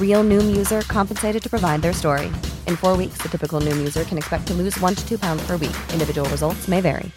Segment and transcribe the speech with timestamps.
[0.00, 2.26] Real Noom user compensated to provide their story.
[2.66, 5.46] In four weeks, the typical Noom user can expect to lose one to two pounds
[5.46, 5.76] per week.
[5.92, 7.12] Individual results may vary.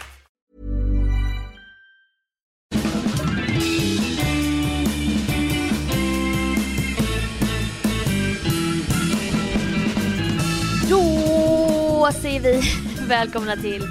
[10.89, 12.61] Då säger vi
[13.07, 13.87] välkomna till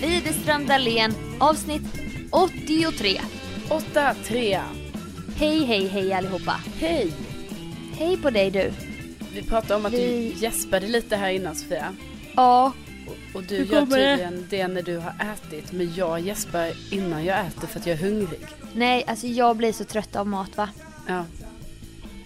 [0.00, 1.82] Widerström Dahlén avsnitt
[2.30, 3.20] 83.
[3.68, 4.60] 8-3.
[5.36, 6.60] Hej, hej, hej allihopa.
[6.80, 7.31] Hej!
[7.98, 8.70] Hej på dig du.
[9.34, 11.94] Vi pratade om att Vi- du gäspade lite här innan Sofia.
[12.36, 12.72] Ja,
[13.06, 13.86] Och, och du Hur gör det?
[13.86, 15.72] tydligen det när du har ätit.
[15.72, 18.40] Men jag gäspar innan jag äter för att jag är hungrig.
[18.74, 20.68] nej alltså jag blir så trött av mat va.
[21.08, 21.24] Ja.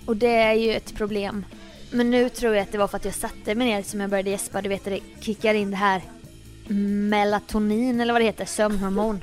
[0.06, 1.44] Och det är ju ett problem.
[1.91, 4.10] Men nu tror jag att det var för att jag satte mig ner som jag
[4.10, 4.62] började gäspa.
[4.62, 6.03] Du vet det kickar in det här
[7.09, 9.22] melatonin eller vad det heter, sömnhormon.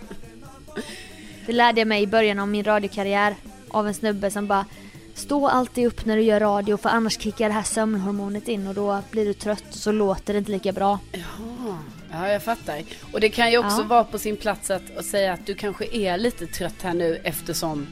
[1.46, 3.36] Det lärde jag mig i början av min radiokarriär
[3.70, 4.66] av en snubbe som bara
[5.14, 8.74] Stå alltid upp när du gör radio för annars kickar det här sömnhormonet in och
[8.74, 11.00] då blir du trött och så låter det inte lika bra.
[11.12, 11.78] Jaha.
[12.12, 12.82] Ja, jag fattar.
[13.14, 13.84] Och det kan ju också Ja.
[13.88, 17.16] vara på sin plats att, att säga att du kanske är lite trött här nu
[17.24, 17.88] eftersom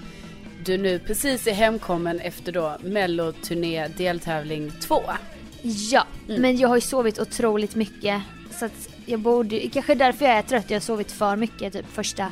[0.65, 5.01] du nu precis är hemkommen efter då Melloturné deltävling 2.
[5.91, 8.21] Ja, men jag har ju sovit otroligt mycket.
[8.59, 10.69] Så att jag borde kanske därför jag är trött.
[10.69, 12.27] Jag har sovit för mycket typ första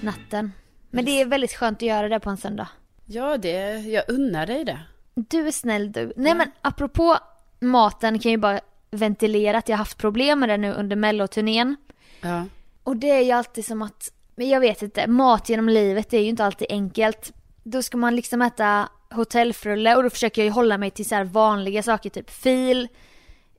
[0.00, 0.52] natten.
[0.90, 2.68] Men det är väldigt skönt att göra det på en söndag.
[3.10, 4.80] Ja, det, jag unnar dig det.
[5.14, 6.12] Du är snäll du.
[6.16, 7.18] Nej men apropå
[7.60, 8.60] maten kan jag ju bara
[8.90, 11.76] ventilera att jag har haft problem med det nu under melloturnén.
[12.20, 12.44] Ja.
[12.82, 16.18] Och det är ju alltid som att, men jag vet inte, mat genom livet är
[16.18, 17.32] ju inte alltid enkelt.
[17.62, 21.14] Då ska man liksom äta hotellfrulle och då försöker jag ju hålla mig till så
[21.14, 22.88] här vanliga saker, typ fil,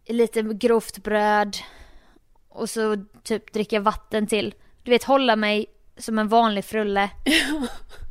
[0.06, 1.58] lite grovt bröd
[2.50, 4.56] och så typ dricka vatten till.
[4.84, 5.66] Du vet hålla mig
[5.98, 7.10] som en vanlig frulle.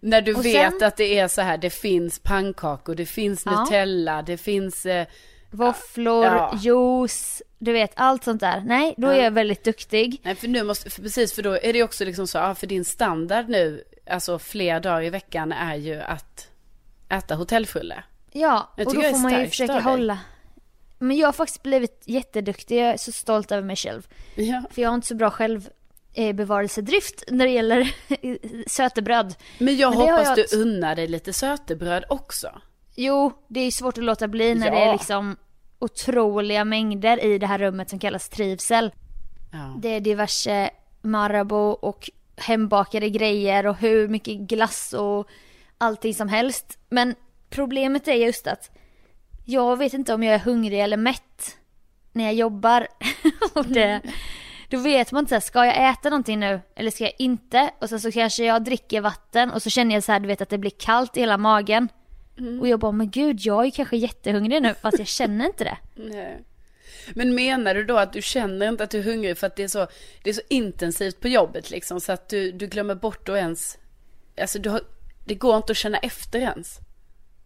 [0.00, 3.42] När du Och vet sen- att det är så här, det finns pannkakor, det finns
[3.46, 3.60] Ja.
[3.64, 4.86] Nutella, det finns...
[4.86, 5.06] Eh,
[5.50, 6.58] Våfflor, Ja.
[6.62, 8.62] juice, du vet allt sånt där.
[8.66, 9.22] Nej, då är Ja.
[9.24, 10.20] jag väldigt duktig.
[10.24, 12.66] nej, för nu måste, för precis, för då är det också liksom så, ja, för
[12.66, 16.48] din standard nu, alltså fler dagar i veckan är ju att
[17.08, 18.02] äta hotellfrulle.
[18.32, 20.18] Ja, och då är får man ju försöka hålla.
[20.98, 24.06] Men jag har faktiskt blivit jätteduktig, jag är så stolt över mig själv.
[24.34, 24.62] Ja.
[24.70, 25.68] För jag har inte så bra själv
[26.34, 27.94] bevarelsedrift när det gäller
[28.68, 29.34] sötebröd.
[29.58, 32.48] Men jag Men hoppas jag- du unnar dig lite sötebröd också.
[32.94, 34.72] Jo, det är svårt att låta bli när Ja.
[34.74, 35.36] det är liksom
[35.78, 38.92] otroliga mängder i det här rummet som kallas trivsel.
[39.52, 39.74] Ja.
[39.78, 40.70] Det är diverse
[41.02, 45.28] Marabou och hembakade grejer och hur mycket glass och
[45.78, 46.78] allting som helst.
[46.88, 47.14] Men
[47.50, 48.70] problemet är just att
[49.44, 51.56] jag vet inte om jag är hungrig eller mätt
[52.12, 52.86] när jag jobbar.
[53.54, 54.00] och det,
[54.68, 57.70] då vet man inte så här, ska jag äta någonting nu eller ska jag inte?
[57.80, 60.40] Och sen så kanske jag dricker vatten och så känner jag så här, du vet
[60.40, 61.88] att det blir kallt i hela magen.
[62.60, 65.76] Och jag bara, men gud jag är kanske jättehungrig nu fast jag känner inte det.
[65.94, 66.42] Nej.
[67.14, 69.62] Men menar du då att du känner inte att du är hungrig för att det
[69.62, 69.86] är så,
[70.22, 73.78] det är så intensivt på jobbet liksom så att du, du glömmer bort att ens,
[74.40, 74.80] alltså du har,
[75.24, 76.78] det går inte att känna efter ens.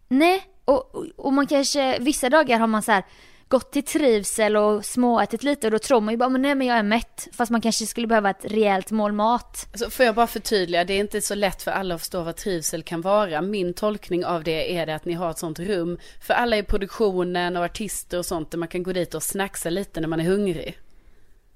[0.07, 3.03] Nej, och, och- och man kanske, vissa dagar har man så här
[3.51, 6.67] gått till trivsel och småätit lite och då tror man ju bara, men nej men
[6.67, 7.27] jag är mätt.
[7.33, 9.67] Fast man kanske skulle behöva ett rejält mål mat.
[9.71, 12.35] Alltså, får jag bara förtydliga, det är inte så lätt för alla att förstå vad
[12.35, 13.41] trivsel kan vara.
[13.41, 16.63] Min tolkning av det är det att ni har ett sånt rum för alla i
[16.63, 20.19] produktionen och artister och sånt där man kan gå dit och snacksa lite när man
[20.19, 20.77] är hungrig.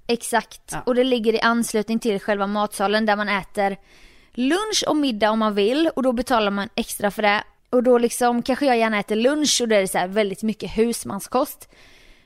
[0.08, 0.82] Exakt, Ja.
[0.86, 3.78] och det ligger i anslutning till själva matsalen där man äter
[4.34, 7.44] lunch och middag om man vill och då betalar man extra för det.
[7.76, 10.44] Och då liksom kanske jag gärna äter lunch och då är det så här väldigt
[10.44, 11.70] mycket husmanskost.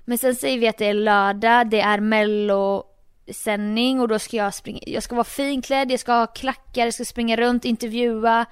[0.05, 4.53] Men sen säger vi att det är lördag, det är mellosändning och då ska jag
[4.53, 8.45] springa, jag ska vara finklädd, jag ska ha klackar, jag ska springa runt, intervjua,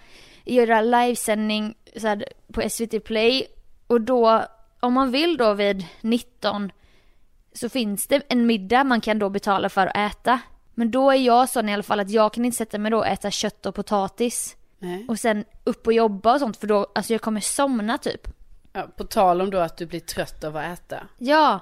[0.45, 3.47] göra livesändning så här, på SVT Play.
[3.87, 4.43] Och då,
[4.79, 6.71] om man vill då vid 19
[7.53, 10.39] så finns det en middag man kan då betala för att äta.
[10.73, 12.97] Men då är jag sån i alla fall att jag kan inte sätta mig då
[12.97, 14.57] och äta kött och potatis.
[14.79, 15.05] Nej.
[15.07, 18.27] Och sen upp och jobba och sånt för då, alltså jag kommer somna typ.
[18.73, 21.03] Ja, på tal om då att du blir trött av att äta.
[21.17, 21.59] Ja.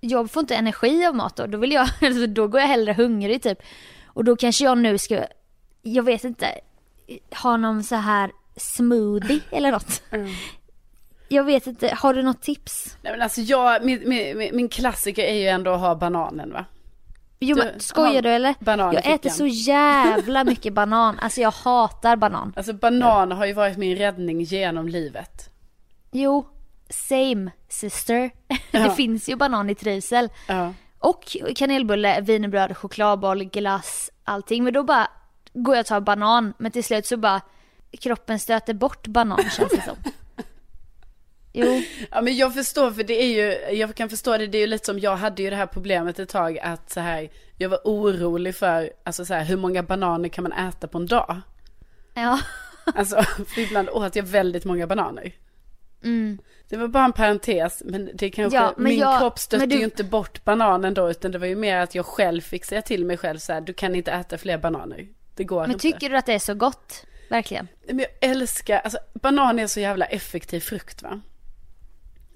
[0.00, 1.46] Jag får inte energi av mat då.
[1.46, 3.58] Då vill jag, alltså då går jag hellre hungrig typ.
[4.06, 5.24] Och då kanske jag nu ska,
[5.82, 6.60] jag vet inte,
[7.42, 10.02] ha någon så här smoothie eller något.
[11.28, 12.96] Jag vet inte, har du något tips?
[13.02, 16.52] Nej men alltså jag, min, min, min- min klassiker är ju ändå att ha bananen
[16.52, 16.64] va?
[17.40, 18.54] Jo Du, men skojar du eller?
[18.60, 21.18] banan jag äter så jävla mycket banan.
[21.18, 22.52] Alltså jag hatar banan.
[22.56, 25.50] Alltså banan har ju varit min räddning genom livet.
[26.12, 26.46] Jo,
[26.90, 28.30] same sister.
[28.70, 28.80] Ja.
[28.80, 30.28] Det finns ju banan i trivsel.
[30.46, 30.72] Ja.
[30.98, 34.64] Och kanelbulle, wienerbröd, chokladboll, glass, allting.
[34.64, 35.08] Men då bara
[35.52, 36.54] går jag och tar banan.
[36.58, 37.40] Men till slut så bara
[38.00, 39.96] kroppen stöter bort banan känns det som.
[41.52, 43.26] Jo, Ja men jag förstår för det är
[43.70, 45.66] ju, jag kan förstå det, det är ju lite som jag hade ju det här
[45.66, 49.82] problemet ett tag att så här, jag var orolig för, alltså så här, hur många
[49.82, 51.40] bananer kan man äta på en dag?
[52.14, 52.40] ja.
[52.94, 55.32] Alltså, för ibland åt jag väldigt många bananer.
[56.68, 58.66] Det var bara en parentes, men det kanske, Mm.
[58.68, 61.38] Ja, men min jag- kropp stötte men du- ju inte bort bananen då, utan det
[61.38, 63.94] var ju mer att jag själv fick säga till mig själv så här, du kan
[63.94, 65.06] inte äta fler bananer.
[65.34, 65.82] Det går Men inte.
[65.82, 67.04] tycker du att det är så gott?
[67.30, 67.68] Verkligen?
[67.86, 71.20] Men jag älskar, alltså banan är så jävla effektiv frukt va?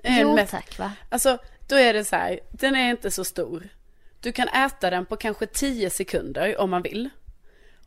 [0.02, 0.93] Den Jo mest- tack va?
[1.08, 1.38] Alltså,
[1.69, 3.69] då är det så här, den är inte så stor.
[4.20, 7.08] Du kan äta den på kanske 10 sekunder om man vill.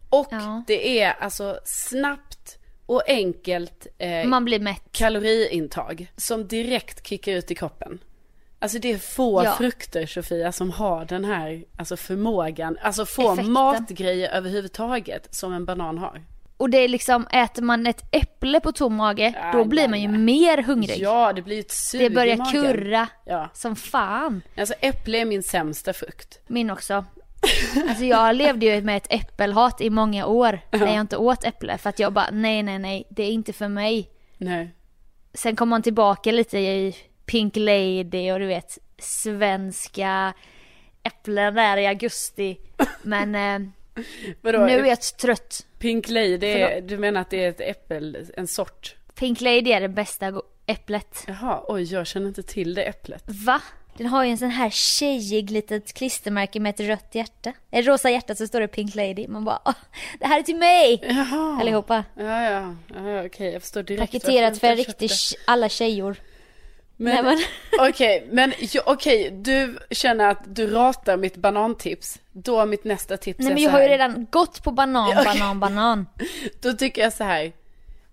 [0.10, 0.64] Och Ja.
[0.68, 4.82] det är alltså snabbt och enkelt eh, Man blir mätt.
[4.92, 8.00] kaloriintag som direkt kickar ut i kroppen.
[8.60, 9.56] Alltså det är få Ja.
[9.58, 13.52] frukter Sofia som har den här alltså förmågan, alltså få Effekten.
[13.52, 16.22] matgrejer överhuvudtaget som en banan har.
[16.58, 20.02] Och det är liksom, äter man ett äpple på tom mage, då Nej, blir man
[20.02, 20.18] ju nej.
[20.20, 20.98] mer hungrig.
[21.00, 22.52] Ja, det blir ett sug det i börjar magen.
[22.52, 24.42] kurra Ja, som fan.
[24.58, 26.40] alltså äpple är min sämsta frukt.
[26.48, 27.06] Min också.
[27.90, 31.78] Alltså jag levde ju med ett äppelhat i många år när jag inte åt äpple
[31.78, 34.10] för att jag bara nej nej nej det är inte för mig.
[34.38, 34.76] Nej.
[35.34, 40.34] Sen kom man tillbaka lite i Pink Lady och du vet svenska
[41.04, 42.58] äpplen där i augusti.
[43.02, 43.70] Men eh,
[44.42, 45.66] nu är jag trött.
[45.86, 48.96] Pink Lady, är, du menar att det är ett äppel, en sort?
[49.16, 51.24] Pink Lady är det bästa äpplet.
[51.28, 53.24] Jaha, oj jag känner inte till det äpplet.
[53.28, 53.62] Va?
[53.98, 57.54] Den har ju en sån här tjejig litet klistermärke med ett rött hjärta.
[57.72, 59.28] Ett rosa hjärta så står det Pink Lady.
[59.28, 59.74] Man bara "Åh,
[60.20, 61.02] det här är till mig!
[61.10, 61.58] Jaha.
[61.62, 62.04] Allihopa.
[62.18, 64.12] Ja, ja, ja okej jag förstår direkt.
[64.12, 65.08] Paketerat för köpte.
[65.48, 66.16] alla tjejor.
[66.98, 67.38] Men, men-
[67.90, 72.20] okej, men jo, okej, du känner att du ratar mitt banantips.
[72.32, 75.10] Då mitt nästa tips Nej är men så jag har ju redan gått på banan,
[75.18, 75.26] okej.
[75.26, 76.06] banan, banan.
[76.62, 77.54] Då tycker jag så här.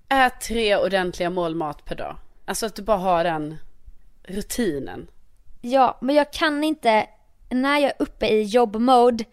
[0.08, 2.16] Ät tre ordentliga mål mat per dag.
[2.44, 3.58] Alltså att du bara har den
[4.24, 5.06] rutinen.
[5.60, 7.06] Ja, men jag kan inte,
[7.50, 9.24] när jag är uppe i jobbmode,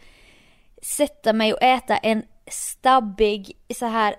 [0.81, 4.15] sätta mig och äta en stabbig så här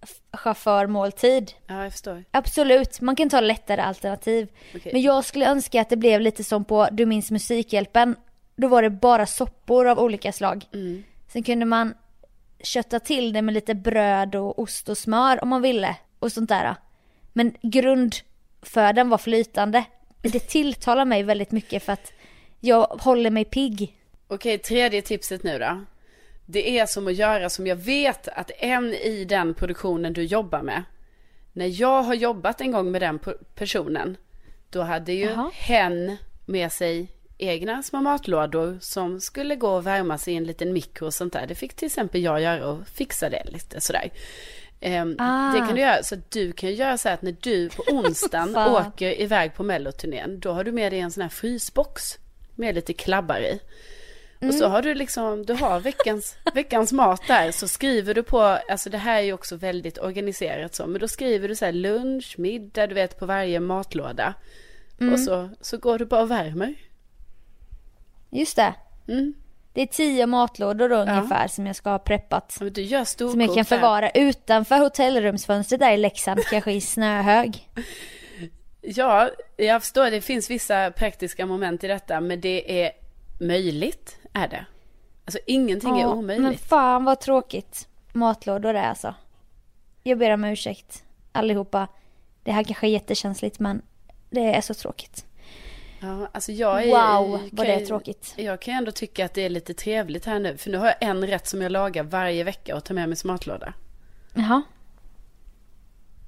[0.00, 1.52] lastbilschaufförmåltid.
[1.66, 2.24] Ja, jag förstår.
[2.30, 4.48] Absolut, man kan ta lättare alternativ.
[4.74, 4.92] Okej.
[4.92, 8.16] Men jag skulle önska att det blev lite som på Du minns Musikhjälpen.
[8.56, 10.64] Då var det bara soppor av olika slag.
[10.72, 11.04] Mm.
[11.28, 11.94] Sen kunde man
[12.62, 15.96] kötta till det med lite bröd och ost och smör om man ville.
[16.18, 16.76] Och sånt där.
[17.32, 19.84] Men grundfödan var flytande.
[20.22, 22.12] Det tilltalar mig väldigt mycket för att
[22.60, 23.96] jag håller mig pigg.
[24.28, 25.84] Okej, tredje tipset nu då.
[26.52, 30.62] Det är som att göra som jag vet att en i den produktionen du jobbar
[30.62, 30.82] med.
[31.52, 33.18] När jag har jobbat en gång med den
[33.54, 34.16] personen.
[34.70, 35.50] Då hade ju Jaha.
[35.54, 36.16] hen
[36.46, 41.14] med sig egna små matlådor som skulle gå och värmas i en liten mikro och
[41.14, 41.46] sånt där.
[41.46, 44.10] Det fick till exempel jag göra och fixa det lite sådär.
[44.80, 45.52] Ehm, Ah.
[45.52, 48.56] Det kan du göra, så att du kan göra så att när du på onsdagen
[48.56, 52.18] åker iväg på melloturnén, då har du med dig en sån här frysbox
[52.54, 53.60] med lite klabbar i.
[54.40, 54.58] Och Mm.
[54.58, 58.90] så har du liksom, du har veckans, veckans mat där, så skriver du på, alltså
[58.90, 62.34] det här är ju också väldigt organiserat så, men då skriver du så här lunch,
[62.38, 64.34] middag, du vet på varje matlåda.
[65.00, 65.12] Mm.
[65.14, 66.74] Och så, så går du bara och värmer.
[68.30, 68.74] Just det.
[69.08, 69.34] Mm.
[69.72, 72.56] Det är tio matlådor då ungefär som jag ska ha preppat.
[72.60, 76.80] Ja, Du gör storkok Som jag kan förvara utanför hotellrumsfönstret där i Leksand, kanske i
[76.80, 77.68] snöhög.
[78.82, 80.10] Ja, jag förstår.
[80.10, 82.92] Det finns vissa praktiska moment i detta, men det är
[83.40, 84.64] möjligt, är det.
[85.24, 86.42] Alltså ingenting är Ja, omöjligt.
[86.44, 89.14] Men fan vad tråkigt matlådor är alltså.
[90.02, 91.88] Jag ber om ursäkt allihopa.
[92.42, 93.82] Det här kanske är jättekänsligt men
[94.30, 95.26] det är så tråkigt.
[96.00, 98.34] Ja, alltså jag är, Wow, vad det är tråkigt.
[98.36, 100.56] Jag kan ändå tycka att det är lite trevligt här nu.
[100.56, 103.16] För nu har jag en rätt som jag lagar varje vecka och tar med mig
[103.16, 103.72] som matlåda.
[104.34, 104.62] Jaha.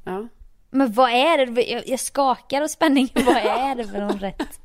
[0.04, 0.28] Ja.
[0.70, 1.62] Men vad är det?
[1.62, 3.12] Jag, jag skakar av spänning.
[3.14, 4.60] Vad är det för någon rätt?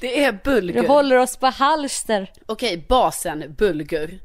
[0.00, 0.82] Det är bulgur.
[0.82, 2.32] Du håller oss på halster.
[2.46, 4.18] Okej, basen bulgur.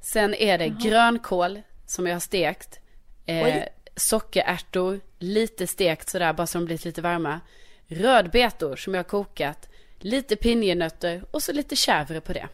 [0.00, 2.80] Sen är det grönkål som jag har stekt.
[3.26, 3.62] Eh,
[3.96, 7.40] sockerärtor, lite stekt sådär bara så de blivit lite varma.
[7.86, 9.68] Rödbetor som jag har kokat.
[9.98, 12.48] Lite pinjenötter och så lite chèvre på det.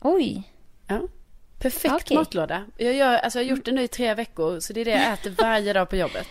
[0.00, 0.42] Oj.
[0.86, 1.00] Ja.
[1.58, 2.16] Perfekt Okej.
[2.16, 2.64] matlåda.
[2.76, 4.90] Jag, gör, alltså jag har gjort det nu i tre veckor så det är det
[4.90, 6.28] jag äter varje dag på jobbet.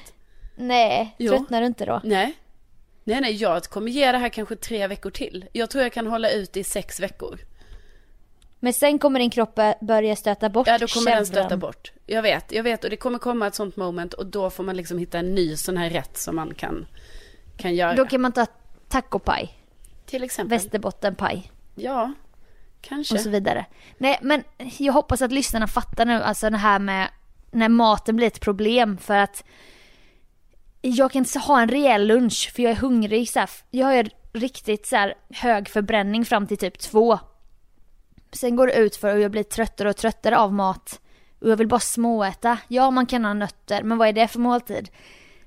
[0.55, 1.31] Nej, Jo.
[1.37, 2.01] tröttnar du inte då?
[2.03, 2.33] Nej.
[3.11, 5.45] Nej, nej, jag kommer ge det här kanske tre veckor till.
[5.51, 7.39] Jag tror jag kan hålla ut i sex veckor.
[8.59, 11.91] Men sen kommer din kropp börja stöta bort Ja, då kommer den stöta bort.
[12.05, 12.83] Jag vet, jag vet.
[12.83, 15.55] Och det kommer komma ett sånt moment och då får man liksom hitta en ny
[15.55, 16.85] sån här rätt som man kan,
[17.57, 17.95] kan göra.
[17.95, 18.45] Då kan man ta
[18.87, 19.57] tacopaj,
[20.05, 20.57] Till exempel.
[20.57, 22.13] västerbottenpaj Ja,
[22.81, 23.15] kanske.
[23.15, 23.65] och så vidare.
[23.97, 24.43] Nej, men
[24.77, 27.07] jag hoppas att lyssnarna fattar nu, alltså det här med
[27.51, 29.43] när maten blir ett problem för att
[30.81, 33.49] jag kan inte ha en rejäl lunch för jag är hungrig så här.
[33.69, 37.19] Jag har riktigt så här hög förbränning fram till typ två.
[38.33, 40.99] Sen går det ut för och jag blir tröttare och tröttare av mat.
[41.41, 42.57] Och jag vill bara småäta.
[42.67, 44.89] Ja, man kan ha nötter, men vad är det för måltid?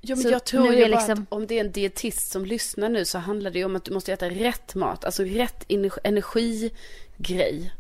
[0.01, 2.89] Ja, men Så jag tror ju liksom- att om det är en dietist som lyssnar
[2.89, 5.05] nu så handlar det ju om att du måste äta rätt mat.
[5.05, 7.73] Alltså rätt ener- energigrej.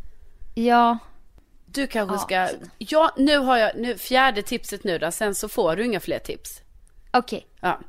[0.54, 0.98] Ja,
[1.66, 2.48] Du kanske Ja.
[2.48, 2.58] ska...
[2.78, 3.72] Ja, nu har jag...
[3.76, 5.10] Nu, fjärde tipset nu då.
[5.10, 6.60] Sen så får du inga fler tips.
[7.18, 7.46] Okej.
[7.60, 7.80] Ja.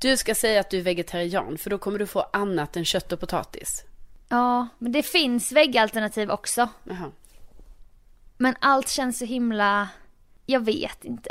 [0.00, 3.12] Du ska säga att du är vegetarian för då kommer du få annat än kött
[3.12, 3.84] och potatis.
[4.28, 6.68] Ja, men det finns väggalternativ också.
[6.84, 7.10] Jaha.
[8.38, 9.88] Men allt känns så himla...
[10.46, 11.30] Jag vet inte.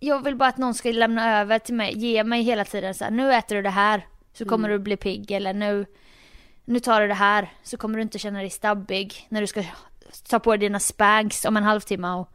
[0.00, 3.04] Jag vill bara att någon ska lämna över till mig, ge mig hela tiden så
[3.04, 4.78] här, nu äter du det här så kommer Mm.
[4.78, 5.86] du bli pigg eller nu,
[6.64, 9.64] nu tar du det här så kommer du inte känna dig stabbig när du ska
[10.28, 12.28] ta på dig dina spags om en halvtimme och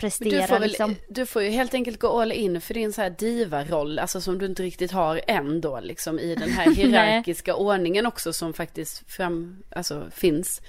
[0.00, 0.96] prestera du, får väl, liksom.
[1.08, 4.38] du får ju helt enkelt gå all in för din så här diva-roll, alltså som
[4.38, 9.10] du inte riktigt har än då, liksom i den här hierarkiska ordningen också som faktiskt
[9.10, 10.60] fram, alltså, finns.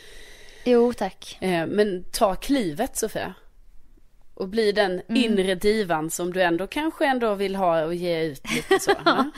[0.65, 1.37] Jo tack.
[1.41, 3.33] Eh, men ta klivet Sofia.
[4.33, 5.23] Och bli den Mm.
[5.23, 8.91] inre divan som du ändå kanske ändå vill ha och ge ut lite så.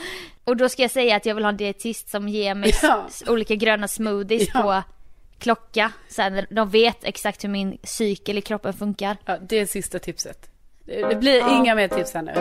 [0.44, 3.08] Och då ska jag säga att jag vill ha en dietist som ger mig Ja.
[3.28, 4.62] olika gröna smoothies Ja.
[4.62, 4.84] på
[5.42, 5.92] klocka.
[6.10, 9.18] Så här, de vet exakt hur min cykel i kroppen funkar.
[9.26, 10.50] Ja, det är sista tipset.
[10.86, 11.58] Det, blir Ja.
[11.58, 12.34] inga mer tips här nu.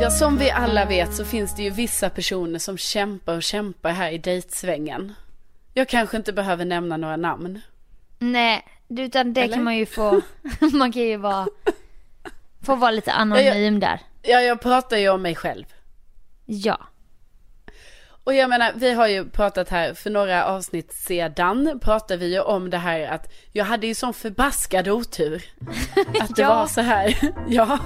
[0.00, 3.90] Ja, som vi alla vet så finns det ju vissa personer som kämpar och kämpar
[3.90, 5.12] här i dejtsvängen.
[5.74, 7.60] Jag kanske inte behöver nämna några namn.
[8.18, 9.54] Nej, utan det Eller?
[9.54, 10.20] kan man ju få,
[10.72, 11.46] man kan ju vara,
[12.62, 14.00] få vara lite anonym där.
[14.22, 15.64] Ja, jag pratar ju om mig själv.
[16.46, 16.78] Ja.
[18.24, 22.40] Och jag menar, vi har ju pratat här för några avsnitt sedan, pratade vi ju
[22.40, 25.42] om det här att jag hade ju sån förbaskad otur.
[26.20, 26.48] Att det Ja.
[26.54, 27.14] var så här,
[27.48, 27.78] ja,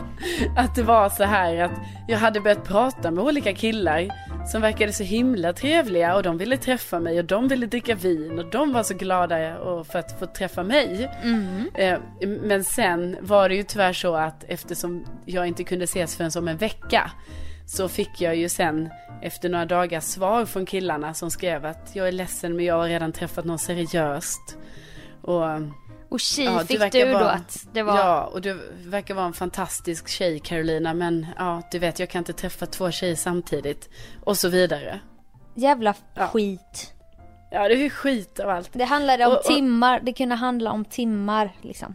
[0.56, 1.70] att det var så här att
[2.08, 4.08] jag hade börjat prata med olika killar
[4.52, 8.38] som verkade så himla trevliga och de ville träffa mig och de ville dricka vin
[8.38, 9.36] och de var så glada
[9.84, 11.10] för att få träffa mig.
[11.74, 16.30] Eh, Men sen var det ju tyvärr så att eftersom jag inte kunde ses förrän
[16.38, 17.10] om en vecka
[17.68, 18.88] så fick jag ju sen
[19.22, 22.88] efter några dagar svar från killarna som skrev att jag är ledsen men jag har
[22.88, 24.56] redan träffat någon seriöst.
[25.22, 25.44] Och
[26.10, 29.14] Och tji Ja, du fick du då vara- att det var, Ja, och du verkar
[29.14, 33.14] vara en fantastisk tjej Carolina, men ja, du vet jag kan inte träffa två tjejer
[33.16, 33.90] samtidigt.
[34.24, 35.00] Och så vidare.
[35.54, 36.26] jävla Ja.
[36.26, 36.94] skit.
[37.50, 38.70] Ja, det är ju skit av allt.
[38.72, 41.94] Det handlade om Och- och- timmar, det kunde handla om timmar liksom.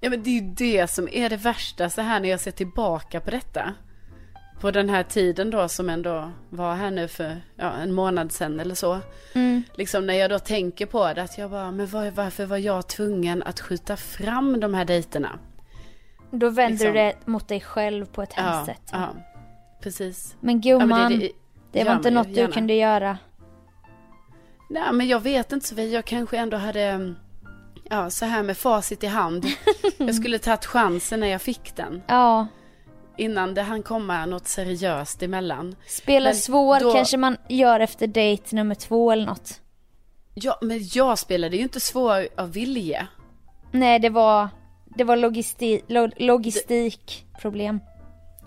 [0.00, 2.50] Ja, men det är ju det som är det värsta så här när jag ser
[2.50, 3.74] tillbaka på detta.
[4.62, 8.60] På den här tiden då som ändå var här nu för ja, en månad sedan
[8.60, 8.98] eller så.
[9.34, 9.62] Mm.
[9.74, 12.86] Liksom när jag då tänker på det att jag bara, men var, varför var jag
[12.88, 15.38] tvungen att skjuta fram de här dejterna?
[16.30, 16.86] Då vänder Liksom.
[16.86, 18.90] du det mot dig själv på ett Ja, hemskt sätt.
[18.92, 19.08] ja,
[19.82, 20.36] precis.
[20.40, 21.18] Men Ja, gumman, men
[21.72, 22.52] det, gör var inte något du gärna.
[22.54, 23.18] kunde göra.
[24.70, 27.14] Nej men jag vet inte Sofie, jag kanske ändå hade,
[27.90, 29.46] ja så här med facit i hand.
[29.98, 32.02] jag skulle tagit chansen när jag fick den.
[32.06, 32.46] Ja,
[33.16, 35.76] Innan det hann komma något seriöst emellan.
[35.86, 39.60] spela Men svår då- kanske man gör efter dejt nummer två eller något.
[40.34, 43.06] Ja men jag spelade ju inte svår av vilje.
[43.70, 44.48] Nej, det var,
[44.96, 47.80] det var logisti, lo, logistikproblem.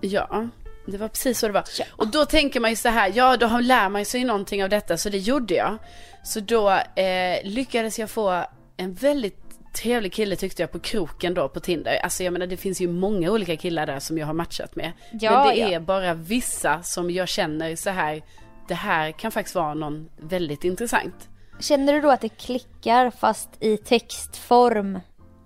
[0.00, 0.48] Ja,
[0.86, 1.64] det var precis så det var.
[1.78, 1.84] Ja.
[1.96, 4.96] Och då tänker man ju så här, ja då lär man sig någonting av detta,
[4.98, 5.78] så det gjorde jag.
[6.24, 8.44] Så då eh, lyckades jag få
[8.76, 9.45] en väldigt
[9.76, 11.98] trevlig kille tyckte jag på kroken då på Tinder.
[12.02, 14.92] Alltså jag menar det finns ju många olika killar där som jag har matchat med.
[15.12, 15.68] Ja, Men det ja.
[15.68, 18.22] är bara vissa som jag känner så här,
[18.68, 21.28] det här kan faktiskt vara någon väldigt intressant.
[21.60, 25.00] Känner du då att det klickar fast i textform?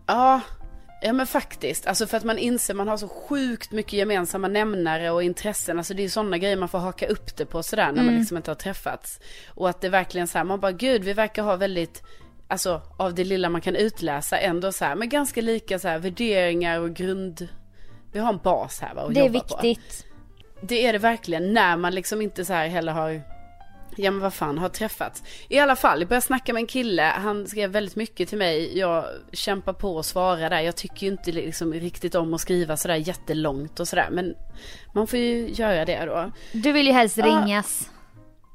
[0.07, 0.41] Ja,
[1.03, 1.87] ja men faktiskt.
[1.87, 5.79] Alltså för att man inser man har så sjukt mycket gemensamma nämnare och intressen.
[5.79, 8.37] Alltså det är sådana grejer man får haka upp det på sådär när man liksom
[8.37, 9.21] inte har träffats.
[9.49, 12.03] Och att det verkligen så här, man bara gud vi verkar ha väldigt,
[12.51, 15.99] alltså av det lilla man kan utläsa ändå så här, men ganska lika så här
[15.99, 17.49] värderingar och grund.
[18.13, 19.59] Vi har en bas här va, att Det är jobba på.
[19.63, 20.07] viktigt.
[20.63, 23.23] Det är det verkligen när man liksom inte så här heller har
[23.97, 25.23] Ja men vad fan, har träffats.
[25.49, 28.79] I alla fall, jag började snacka med en kille, han skrev väldigt mycket till mig.
[28.79, 30.61] Jag kämpar på att svara där.
[30.61, 34.09] Jag tycker ju inte liksom riktigt om att skriva sådär jättelångt och sådär.
[34.11, 34.35] Men
[34.95, 36.33] man får ju göra det då.
[36.53, 37.91] Du vill ju helst Ja, ringas.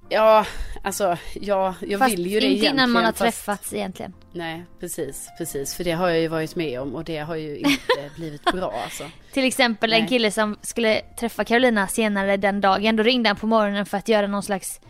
[0.10, 0.46] Ja,
[0.84, 2.74] alltså, ja, jag Fast vill ju det inte egentligen.
[2.76, 4.14] innan man har fast- träffats egentligen.
[4.34, 5.76] Nej, precis, precis.
[5.76, 7.80] För det har jag ju varit med om och det har ju inte
[8.16, 9.04] blivit bra alltså.
[9.34, 10.10] Till exempel en Nej.
[10.10, 12.96] kille som skulle träffa Carolina senare den dagen.
[12.96, 14.82] Då ringde han på morgonen för att göra någon slags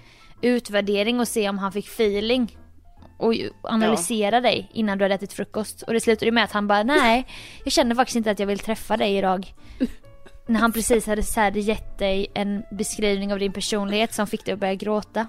[0.41, 2.57] utvärdering och se om han fick feeling.
[3.17, 5.81] Och analysera dig innan du hade ätit frukost.
[5.81, 7.27] Och det slutade med att han bara, nej,
[7.63, 9.53] jag känner faktiskt inte att jag vill träffa dig idag.
[10.47, 14.45] När han precis hade, så här, gett dig en beskrivning av din personlighet som fick
[14.45, 15.27] dig att börja gråta.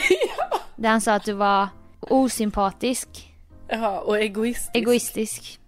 [0.76, 1.68] Där han sa att du var
[2.00, 3.34] osympatisk,
[3.68, 4.70] Ja, och egoistisk.
[4.76, 5.60] egoistisk.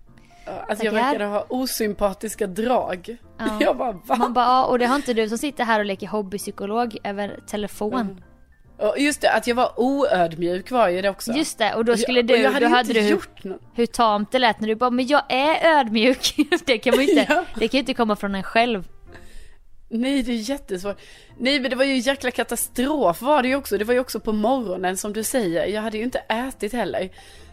[0.47, 3.17] Ja, Alltså jag verkade ha osympatiska drag.
[3.39, 3.57] Ja.
[3.61, 4.17] Jag bara, va?
[4.17, 7.39] Man bara, ja, och det har inte du som sitter här och leker hobbypsykolog över
[7.47, 7.95] telefon.
[7.95, 8.17] Och
[8.97, 11.33] just det, att jag var oödmjuk var ju det också.
[11.33, 13.21] Just det, och då skulle du, jag hade då hade du hur,
[13.75, 16.35] hur tamt det lät när du bara, men jag är ödmjuk.
[16.67, 17.45] det kan man ju inte, Ja.
[17.55, 18.85] det kan ju inte komma från en själv.
[19.89, 21.01] Nej, det är jättesvårt.
[21.39, 23.79] Nej, men det var ju en jäkla katastrof var det ju också.
[23.79, 25.67] Det var ju också på morgonen som du säger.
[25.67, 27.11] Jag hade ju inte ätit heller.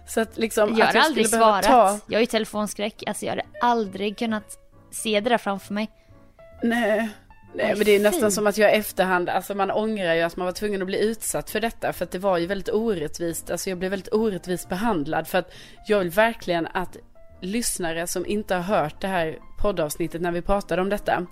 [0.07, 1.99] Så att liksom Jag har aldrig skulle behöva svarat.
[1.99, 2.05] Ta...
[2.07, 4.57] Jag har ju telefonskräck, alltså jag hade aldrig kunnat
[4.91, 5.89] se det där framför mig.
[6.63, 7.09] Nej.
[7.53, 10.37] Nej, men det är nästan som att jag i efterhand, alltså man ångrar ju att
[10.37, 11.93] man var tvungen att bli utsatt för detta.
[11.93, 15.27] För att det var ju väldigt orättvist, alltså jag blev väldigt orättvist behandlad.
[15.27, 15.53] För att
[15.87, 16.97] jag vill verkligen att
[17.41, 21.25] lyssnare som inte har hört det här poddavsnittet när vi pratade om detta.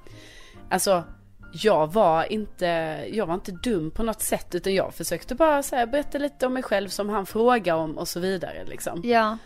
[0.69, 1.03] Alltså,
[1.53, 2.65] jag var inte,
[3.11, 4.55] jag var inte dum på något sätt.
[4.55, 7.97] Utan jag försökte bara så här, berätta lite om mig själv som han frågade om
[7.97, 9.01] och så vidare liksom.
[9.03, 9.37] Ja.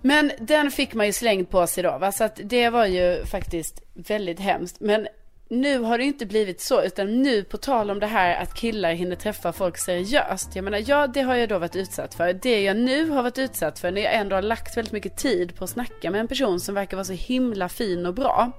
[0.00, 2.12] Men den fick man ju slängt på sig då, va?
[2.12, 4.80] så att det var ju faktiskt väldigt hemskt.
[4.80, 5.08] Men
[5.48, 8.92] nu har det inte blivit så, utan nu på tal om det här att killar
[8.92, 10.56] hinner träffa folk seriöst.
[10.56, 12.32] Jag menar, ja det har jag då varit utsatt för.
[12.32, 15.56] Det jag nu har varit utsatt för, när jag ändå har lagt väldigt mycket tid
[15.56, 18.50] på att snacka med en person som verkar vara så himla fin och bra,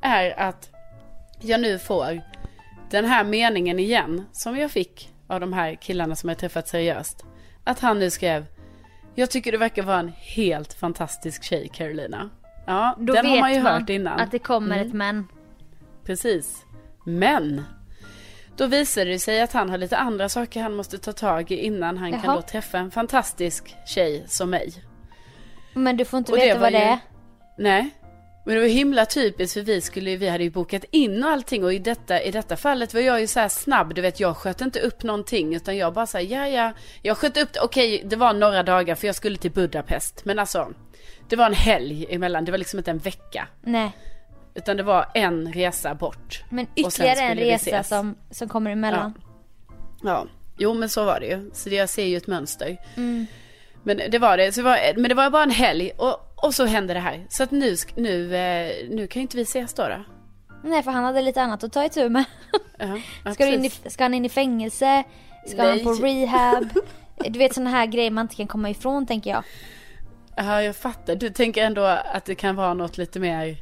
[0.00, 0.70] är att
[1.40, 2.20] jag nu får
[2.90, 7.24] den här meningen igen, som jag fick av de här killarna som jag träffat seriöst.
[7.64, 8.44] Att han nu skrev
[9.14, 12.30] jag tycker du verkar vara en helt fantastisk tjej Carolina.
[12.66, 14.20] Ja, Då den vet har man ju man hört innan.
[14.20, 14.88] att det kommer Mm.
[14.88, 15.28] ett men.
[16.06, 16.64] Precis.
[17.04, 17.64] Men.
[18.56, 21.56] Då visade det sig att han har lite andra saker han måste ta tag i
[21.56, 22.34] innan han kan Jaha.
[22.36, 24.72] då träffa en fantastisk tjej som mig.
[25.74, 26.98] Men du får inte Och det veta var vad det ju- är.
[27.58, 27.90] Nej.
[28.46, 31.64] Men det var himla typiskt för vi skulle vi hade ju bokat in och allting
[31.64, 34.36] och i detta, i detta fallet var jag ju så här snabb, du vet jag
[34.36, 38.02] sköt inte upp någonting utan jag bara såhär, ja ja, jag sköt upp det, okej
[38.06, 40.72] det var några dagar för jag skulle till Budapest men alltså
[41.28, 43.48] det var en helg emellan, det var liksom inte en vecka.
[43.62, 43.92] Nej.
[44.56, 46.44] Utan det var en resa bort.
[46.48, 49.14] Men ytterligare en resa som, som kommer emellan.
[50.02, 50.26] Ja,
[50.58, 51.50] jo men så var det ju.
[51.52, 52.76] Så jag ser ju ett mönster.
[52.96, 53.26] Mm.
[53.82, 54.52] Men det var det.
[54.52, 57.26] Så det var, men det var bara en helg och, och så hände det här.
[57.28, 59.88] Så att nu, nu, eh, nu kan ju inte vi ses då.
[59.88, 60.04] då.
[60.62, 62.24] Nej för han hade lite annat att ta itu med.
[62.78, 65.04] Ja, ja, Ska, in i, ska han in i fängelse?
[65.46, 65.84] Ska han Nej.
[65.84, 66.68] på rehab?
[67.28, 69.44] Du vet sådana här grejer man inte kan komma ifrån tänker jag.
[70.36, 71.14] Ja, jag fattar.
[71.14, 73.56] Du tänker ändå att det kan vara något lite mer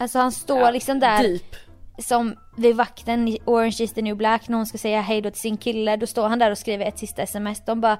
[0.00, 1.56] Alltså han står ja, liksom där deep.
[1.98, 5.30] som vid vakten i Orange is the new black när hon ska säga hej då
[5.30, 7.64] till sin kille, då står han där och skriver ett sista sms.
[7.64, 7.98] De bara,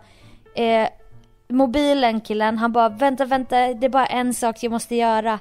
[0.57, 0.89] eh,
[1.49, 5.39] mobilen killen, han bara vänta vänta, det är bara en sak jag måste göra.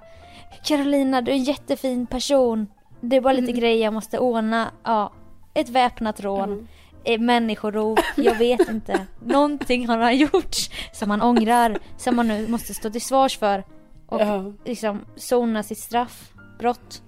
[0.64, 2.68] Carolina, du är en jättefin person.
[3.02, 3.60] Det är bara lite Mm.
[3.60, 4.72] grejer jag måste ordna.
[4.84, 5.14] Ja,
[5.54, 6.68] ett väpnat rån.
[7.06, 7.26] Mm.
[7.26, 9.06] Människorov, jag vet inte.
[9.26, 10.56] Någonting har han gjort
[10.94, 13.64] som han ångrar, som han nu måste stå till svars för.
[14.08, 14.54] Och Ja.
[14.66, 17.02] liksom sona sitt straff, brott.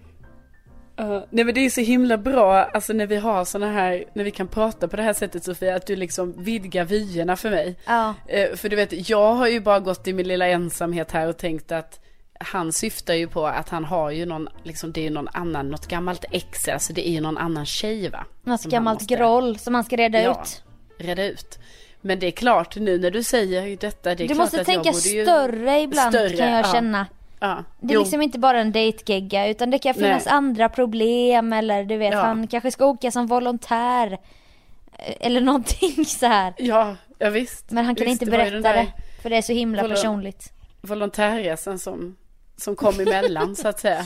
[0.95, 4.23] Ja, nej men det är så himla bra, alltså när vi har såna här, när
[4.23, 7.75] vi kan prata på det här sättet Sofia, att du liksom vidgar vyerna för mig.
[7.85, 8.13] Ja.
[8.27, 11.37] Eh, för du vet, jag har ju bara gått i min lilla ensamhet här och
[11.37, 11.99] tänkt att
[12.39, 15.69] han syftar ju på att han har ju någon, liksom det är ju någon annan,
[15.69, 18.25] något gammalt ex, alltså det är ju någon annan tjej va?
[18.43, 20.41] Något han gammalt måste groll som man ska reda Ja.
[20.43, 20.63] ut.
[20.97, 21.59] Reda ut.
[22.01, 24.67] Men det är klart nu när du säger detta, det är Du klart måste att
[24.67, 25.23] jag tänka borde ju...
[25.23, 26.71] större ibland Större, kan jag ja.
[26.71, 27.05] känna.
[27.43, 27.63] Ja.
[27.79, 28.01] Det är Jo.
[28.01, 30.33] liksom inte bara en dejtgegga utan det kan finnas Nej.
[30.33, 32.19] andra problem eller du vet Ja.
[32.21, 34.17] han kanske ska åka som volontär.
[35.19, 36.53] Eller någonting så här.
[36.57, 37.71] Ja, ja visst.
[37.71, 38.61] Men han kan visst, inte det berätta det.
[38.61, 40.53] där För det är så himla Volo- personligt.
[40.81, 42.15] Volontärresan som,
[42.57, 44.03] som kom emellan så att säga.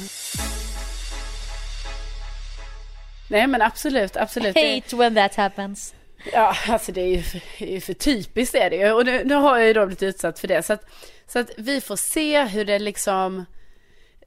[3.30, 4.54] Nej men absolut, absolut.
[4.54, 5.94] Det, Hate when that happens.
[6.34, 8.92] Ja, alltså det är ju för, är för typiskt är det ju.
[8.92, 10.64] Och nu, nu har jag ju då blivit utsatt för det.
[10.64, 10.86] Så att,
[11.28, 13.46] så att vi får se hur det liksom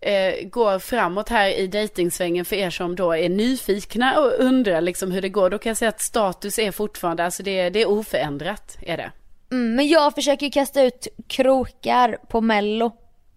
[0.01, 5.13] eh, går framåt här i dejtingsvängen för er som då är nyfikna och undrar liksom
[5.13, 5.51] hur det går.
[5.51, 8.97] Då kan jag säga att status är fortfarande, alltså det, är- det är oförändrat är
[8.97, 9.13] det.
[9.51, 12.93] Mm, men jag försöker ju kasta ut krokar på mello.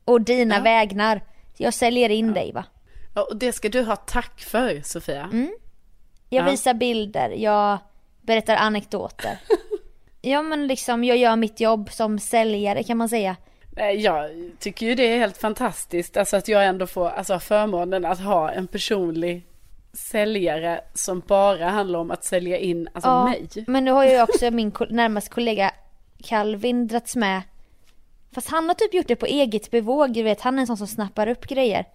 [0.06, 0.62] Och dina Ja.
[0.62, 1.22] vägnar.
[1.58, 2.64] Jag säljer in dig va.
[3.16, 5.30] Ja, och det ska du ha tack för Sofia.
[6.30, 6.52] Jag Ja.
[6.52, 7.78] visar bilder, jag
[8.32, 9.38] berättar anekdoter.
[10.22, 13.36] ja men liksom jag gör mitt jobb som säljare kan man säga.
[13.76, 18.06] Nej, Jag tycker ju det är helt fantastiskt, alltså att jag ändå får alltså, förmånen
[18.06, 19.46] att ha en personlig
[19.94, 23.48] säljare som bara handlar om att sälja in alltså Ja, mig.
[23.68, 25.72] Men nu har ju också min närmaste kollega
[26.24, 27.42] Calvin dragits med.
[28.36, 30.78] Fast han har typ gjort det på eget bevåg, du vet han är en sån
[30.78, 31.86] som snappar upp grejer.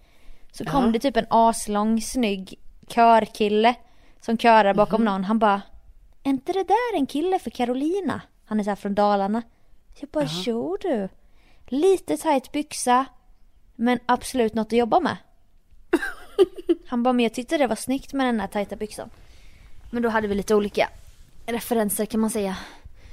[0.51, 0.91] Så kom Ja.
[0.91, 3.75] det typ en aslång snygg körkille
[4.21, 5.05] som körar bakom Mhm.
[5.13, 5.23] någon.
[5.23, 5.61] Han bara,
[6.27, 8.21] är inte det där en kille för Carolina?
[8.45, 9.41] Han är så här från Dalarna.
[9.99, 11.09] Jag bara, jo du.
[11.67, 13.05] Lite tajt byxa,
[13.75, 15.17] men absolut något att jobba med.
[16.87, 19.09] Han bara, men jag tyckte det var snyggt med den här tajta byxan.
[19.91, 20.89] Men då hade vi lite olika
[21.45, 22.57] referenser kan man säga.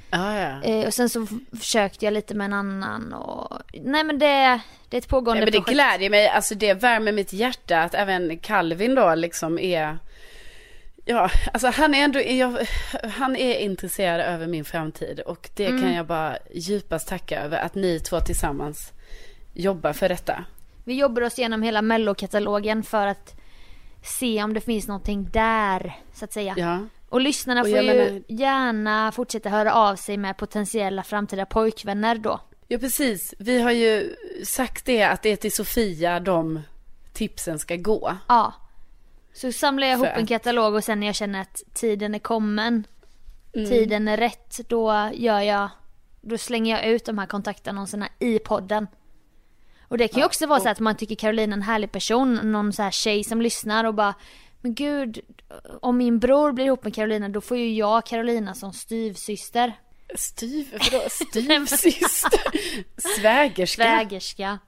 [0.09, 0.63] Ja, ja.
[0.63, 1.27] Eh, och sen så
[1.59, 3.61] försökte jag lite med en annan och...
[3.73, 5.73] Nej men det, det är ett pågående Nej, men det projekt.
[5.73, 9.97] glädjer mig, alltså det värmer mitt hjärta att även Calvin då liksom är
[11.07, 12.57] Ja, alltså han är ändå, jag,
[13.09, 15.81] han är intresserad över min framtid och det Mm.
[15.81, 18.91] kan jag bara djupast tacka över att ni två tillsammans
[19.53, 20.45] jobbar för detta.
[20.83, 23.35] Vi jobbar oss igenom hela mellokatalogen för att
[24.03, 26.53] se om det finns någonting där, så att säga.
[26.57, 26.79] Ja.
[27.09, 32.15] Och lyssnarna Och får ju menar- gärna fortsätta höra av sig med potentiella framtida pojkvänner
[32.15, 32.39] då.
[32.67, 34.15] Ja precis, vi har ju
[34.45, 36.61] sagt det att det är till Sofia de
[37.13, 38.15] tipsen ska gå.
[38.27, 38.53] Ja.
[39.35, 42.87] Så samlar jag ihop en katalog och sen när jag känner att tiden är kommen,
[43.55, 43.69] Mm.
[43.69, 45.69] tiden är rätt, då gör jag,
[46.21, 48.87] då slänger jag ut de här kontaktannonserna i podden.
[49.87, 52.35] Och det kan ju också vara så att man tycker Carolina är en härlig person,
[52.51, 54.13] någon så här tjej som lyssnar och bara
[54.61, 55.19] Men gud,
[55.81, 59.73] om min bror blir ihop med Carolina då får ju jag Carolina som styvsyster.
[60.15, 62.41] Styv, vadå, styvsyster?
[63.19, 63.83] Svägerska?
[63.83, 64.59] Svägerska.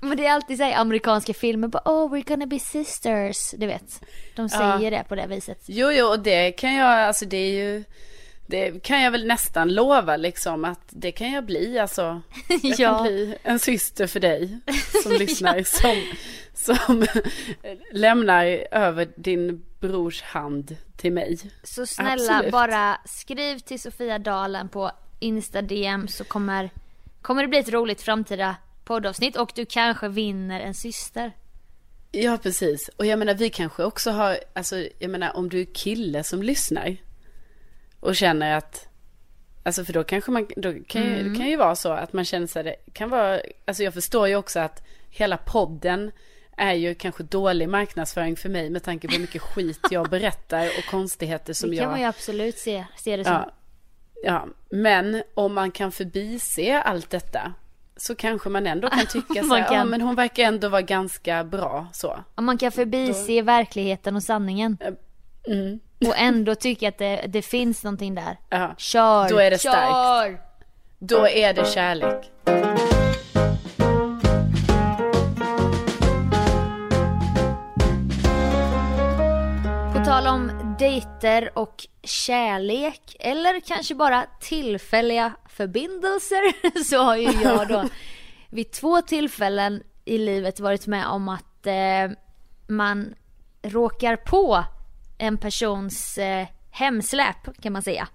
[0.00, 3.50] Men det är alltid så här i amerikanska filmer, bara oh we're gonna be sisters.
[3.50, 4.00] Du vet.
[4.36, 5.58] De säger det på det viset.
[5.66, 7.84] Jo, jo, och det kan jag, alltså det är ju,
[8.46, 12.22] det kan jag väl nästan lova liksom att det kan jag bli, alltså.
[12.62, 12.94] Jag Ja.
[12.96, 14.58] kan bli en syster för dig
[15.02, 16.02] som lyssnar, som,
[16.76, 17.06] som
[17.92, 21.38] lämnar över din brors hand till mig.
[21.62, 22.52] Så snälla Absolut.
[22.52, 26.70] bara skriv till Sofia Dalen på Insta DM så kommer,
[27.22, 28.56] kommer det bli ett roligt framtida
[28.88, 31.32] poddavsnitt och du kanske vinner en syster.
[32.12, 32.90] Ja, precis.
[32.96, 36.42] Och jag menar, vi kanske också har, alltså, jag menar, om du är kille som
[36.42, 36.96] lyssnar
[38.00, 38.88] och känner att,
[39.62, 42.24] alltså för då kanske man, då kan ju, det kan ju vara så att man
[42.24, 46.10] känner sig, det kan vara, alltså jag förstår ju också att hela podden
[46.56, 50.66] är ju kanske dålig marknadsföring för mig med tanke på hur mycket skit jag berättar
[50.66, 51.90] och konstigheter som det kan jag...
[51.90, 53.32] man ju absolut se, se det som.
[53.32, 53.52] Ja,
[54.24, 57.54] ja, men om man kan förbise allt detta
[57.98, 59.88] så kanske man ändå kan tycka så här, ja kan.
[59.88, 62.18] men hon verkar ändå vara ganska bra så.
[62.34, 64.78] Om man kan förbise verkligheten och sanningen.
[65.46, 65.80] Mm.
[66.06, 68.36] Och ändå tycka att det, det finns någonting där.
[68.48, 68.74] Ja.
[68.78, 69.28] Kör!
[69.28, 69.70] Då är det Kör!
[69.70, 70.42] starkt.
[70.98, 72.30] Då är det kärlek.
[80.78, 87.88] Dejter och kärlek eller kanske bara tillfälliga förbindelser så har ju jag då
[88.50, 92.16] vid två tillfällen i livet varit med om att eh,
[92.66, 93.14] man
[93.62, 94.64] råkar på
[95.18, 98.08] en persons eh, hemsläp kan man säga.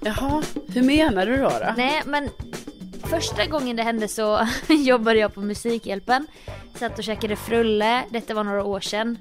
[0.00, 1.48] Jaha, hur menar du då?
[1.48, 1.74] då?
[1.76, 2.28] Nej men
[3.02, 6.26] första gången det hände så jobbade jag på Musikhjälpen.
[6.74, 9.18] Satt och käkade frulle, detta var några år sedan.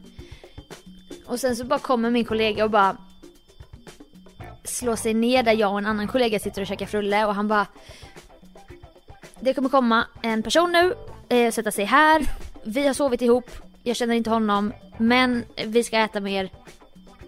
[1.26, 2.98] Och sen så bara kommer min kollega och bara
[4.64, 7.48] slår sig ner där jag och en annan kollega sitter och käkar frulle och han
[7.48, 7.68] bara
[9.40, 10.94] Det kommer komma en person nu,
[11.36, 12.26] eh, sätta sig här,
[12.64, 13.52] vi har sovit ihop,
[13.84, 16.50] jag känner inte honom, men vi ska äta mer,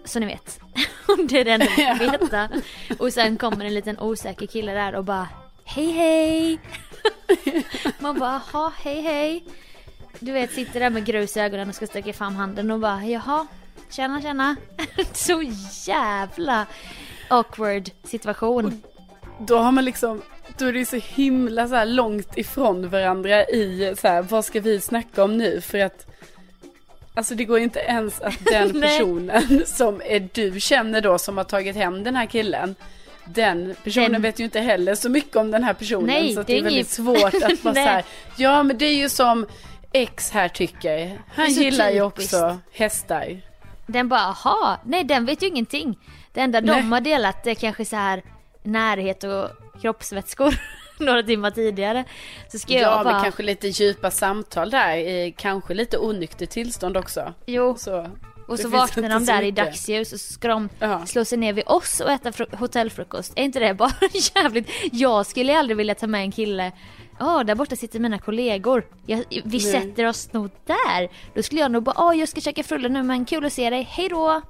[0.04, 0.60] så ni vet.
[1.28, 2.48] det är det enda vi får veta.
[2.98, 5.28] Och sen kommer en liten osäker kille där och bara
[5.64, 6.58] Hej hej!
[7.98, 9.44] Man bara, jaha, hej hej.
[10.18, 13.04] Du vet, sitter där med grus i ögonen och ska sträcka fram handen och bara,
[13.04, 13.46] jaha,
[13.92, 14.56] tjena tjena.
[15.12, 15.42] Så
[15.86, 16.66] jävla
[17.28, 18.82] awkward situation.
[19.40, 20.22] Då har man liksom,
[20.58, 24.80] då är det så himla så långt ifrån varandra i så här, vad ska vi
[24.80, 25.60] snacka om nu?
[25.60, 26.06] För att
[27.16, 31.44] Alltså det går inte ens att den personen som är du känner då som har
[31.44, 32.74] tagit hem den här killen
[33.24, 36.40] den personen Den- vet ju inte heller så mycket om den här personen Nej, så
[36.40, 38.04] det det är väldigt inget- svårt att bara så här,
[38.36, 39.46] ja men det är ju som
[39.92, 41.20] X här tycker.
[41.34, 42.34] Han gillar ju typiskt.
[42.34, 43.40] också hästar.
[43.86, 45.98] Den bara, aha, nej den vet ju ingenting.
[46.32, 46.76] Det enda Nej.
[46.82, 48.22] de har delat är kanske så här
[48.62, 49.48] närhet och
[49.80, 50.54] kroppsvätskor
[50.98, 52.04] några timmar tidigare.
[52.52, 56.50] Så ska jag Ja, bara, men kanske lite djupa samtal där, i kanske lite onyktert
[56.50, 57.34] tillstånd också.
[57.46, 58.06] jo, Så,
[58.48, 60.68] och så vaknar de där i dagsljus och så ska de
[61.06, 63.32] slå sig ner vid oss och äta fru- hotellfrukost.
[63.36, 63.92] Är inte det bara
[64.34, 64.68] jävligt?
[64.92, 66.72] Jag skulle aldrig vilja ta med en kille
[67.18, 68.86] Ja, där borta sitter mina kollegor.
[69.06, 69.60] Jag, vi Nej.
[69.60, 71.08] sätter oss nog där.
[71.34, 73.70] Då skulle jag nog bara, ja jag ska käka frulle nu men kul att se
[73.70, 74.40] dig, hej då.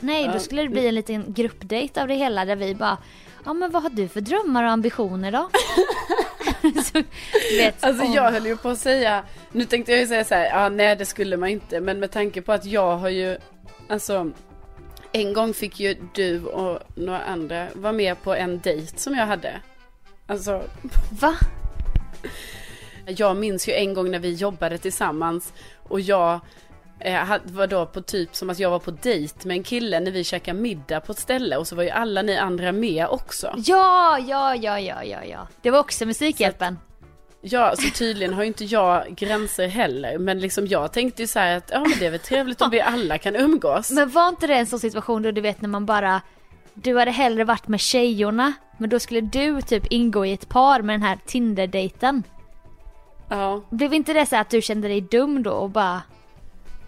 [0.00, 2.98] Nej, då skulle det bli en liten gruppdate av det hela där vi bara,
[3.44, 5.48] ja men vad har du för drömmar och ambitioner då?
[6.82, 7.02] så,
[7.58, 8.14] vet, Alltså åh.
[8.14, 10.96] jag höll ju på att säga, nu tänkte jag ju säga så här, ja nej
[10.96, 13.38] det skulle man inte, men med tanke på att jag har ju,
[13.88, 14.30] alltså
[15.12, 19.26] en gång fick ju du och några andra vara med på en dejt som jag
[19.26, 19.60] hade.
[20.26, 20.62] Alltså,
[21.20, 21.34] Va?
[23.06, 25.52] Jag minns ju en gång när vi jobbade tillsammans
[25.88, 26.40] och jag
[27.00, 30.10] eh, var då på typ som att jag var på dejt med en kille när
[30.10, 33.54] vi käkade middag på ett ställe och så var ju alla ni andra med också.
[33.56, 35.48] Ja, ja, ja, ja, ja, ja.
[35.62, 36.78] Det var också Musikhjälpen.
[37.42, 40.18] Ja, så tydligen har ju inte jag gränser heller.
[40.18, 42.70] Men liksom jag tänkte ju så här att ja men det är väl trevligt om
[42.70, 43.90] vi alla kan umgås.
[43.90, 46.20] Men var inte det en sån situation då du vet när man bara
[46.74, 50.82] Du hade hellre varit med tjejorna Men då skulle du typ ingå i ett par
[50.82, 52.22] med den här Tinder-dejten
[53.28, 53.62] Ja.
[53.70, 56.02] Blev inte det så att du kände dig dum då och bara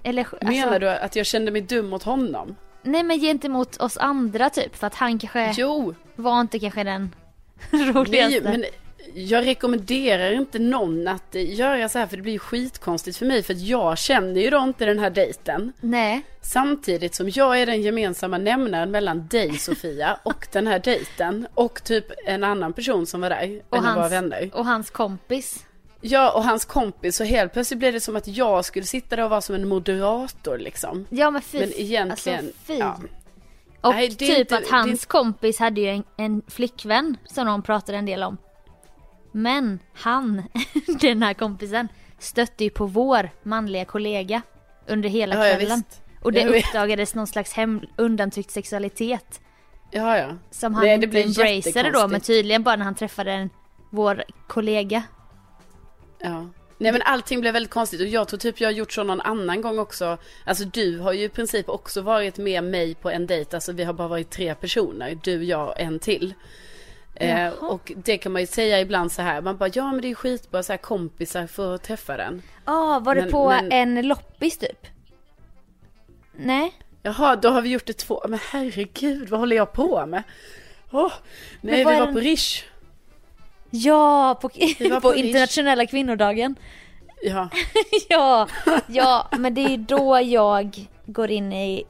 [0.03, 2.57] Eller alltså, Menar du att jag kände mig dum mot honom?
[2.83, 7.15] Nej men gentemot oss andra typ för att han kanske Jo, var inte kanske den
[7.71, 8.65] nej, roligaste men
[9.15, 13.55] jag rekommenderar inte någon att göra så här för det blir skitkonstigt för mig för
[13.55, 15.73] att jag känner ju då inte den här dejten.
[15.81, 21.47] Nej Samtidigt som jag är den gemensamma nämnaren mellan dig Sofia och den här dejten
[21.55, 24.51] och typ en annan person som var där, och hans, vänner.
[24.53, 25.67] och hans kompis
[26.05, 29.23] Ja, och hans kompis och helt plötsligt blev det som att jag skulle sitta där
[29.25, 31.07] och vara som en moderator liksom.
[31.11, 32.75] Ja men fy Men egentligen, alltså, fy.
[32.79, 33.01] ja.
[33.81, 37.17] Och Nej, det typ inte- att det hans inte- kompis hade ju en, en flickvän
[37.25, 38.37] som de pratade en del om.
[39.33, 40.43] Men han,
[41.01, 44.43] den här kompisen, stötte ju på vår manliga kollega
[44.87, 45.85] under hela Ja, kvällen.
[46.23, 49.41] Och det uppdagades någon slags hem, undantryckt sexualitet.
[49.91, 50.37] Ja, ja.
[50.51, 53.51] Som han Nej, det inte embraceade då, men tydligen bara när han träffade en,
[53.91, 55.03] vår kollega.
[56.19, 56.49] Ja.
[56.79, 59.21] Nej men allting blev väldigt konstigt och jag tror typ jag har gjort så någon
[59.21, 60.19] annan gång också.
[60.45, 63.57] Alltså du har ju i princip också varit med mig på en dejt.
[63.57, 65.19] Alltså vi har bara varit tre personer.
[65.23, 66.35] Du, jag och en till.
[67.15, 69.41] Eh, och det kan man ju säga ibland så här.
[69.41, 72.43] Man bara ja men det är skitbra så här kompisar att träffa den.
[72.65, 74.87] Ja, var det Men- på men- en loppis typ?
[76.37, 76.73] Nej?
[77.03, 78.23] Jaha, då har vi gjort det två.
[78.29, 80.23] Men herregud, vad håller jag på med?
[80.91, 81.13] Åh,
[81.61, 82.65] nej, vi var den- på Rish.
[83.71, 84.49] Ja, på,
[84.91, 86.55] på, på internationella kvinnodagen.
[87.23, 87.49] Ja,
[88.09, 88.49] ja,
[88.87, 91.85] ja, men det är då jag går in i,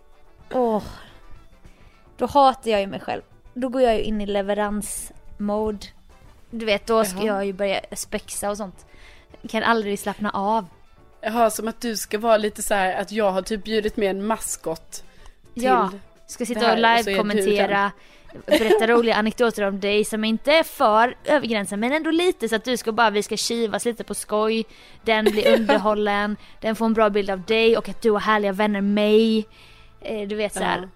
[0.52, 0.82] åh.
[2.16, 3.22] Då hatar jag ju mig själv.
[3.54, 5.86] Då går jag ju in i leveransmode.
[6.50, 7.26] Du vet, då ska Jaha.
[7.26, 8.86] jag ju börja spexa och sånt.
[9.48, 10.66] Kan aldrig slappna av.
[11.20, 14.10] Jaha, som att du ska vara lite så här att jag har typ bjudit med
[14.10, 15.04] en maskot.
[15.54, 15.62] Till...
[15.62, 15.90] Ja,
[16.26, 17.92] ska sitta och live-kommentera,
[18.46, 22.56] berätta roliga anekdoter om dig som inte är för över gränsen men ändå lite så
[22.56, 24.64] att du ska bara, vi ska kivas lite på skoj,
[25.02, 28.52] den blir underhållen, den får en bra bild av dig och att du har härliga
[28.52, 29.46] vänner mig.
[30.04, 30.78] Eh, Du vet så här.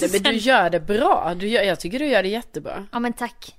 [0.00, 1.34] Nej, men du gör det bra.
[1.36, 2.86] Du gör, jag tycker du gör det jättebra.
[2.92, 3.54] Ja men tack.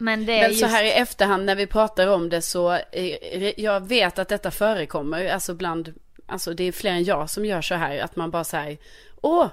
[0.00, 0.60] Men det är Men just...
[0.60, 4.50] så här i efterhand när vi pratar om det så, eh, jag vet att detta
[4.50, 5.94] förekommer, alltså bland,
[6.26, 8.78] alltså det är fler än jag som gör så här, att man bara säger,
[9.20, 9.46] åh,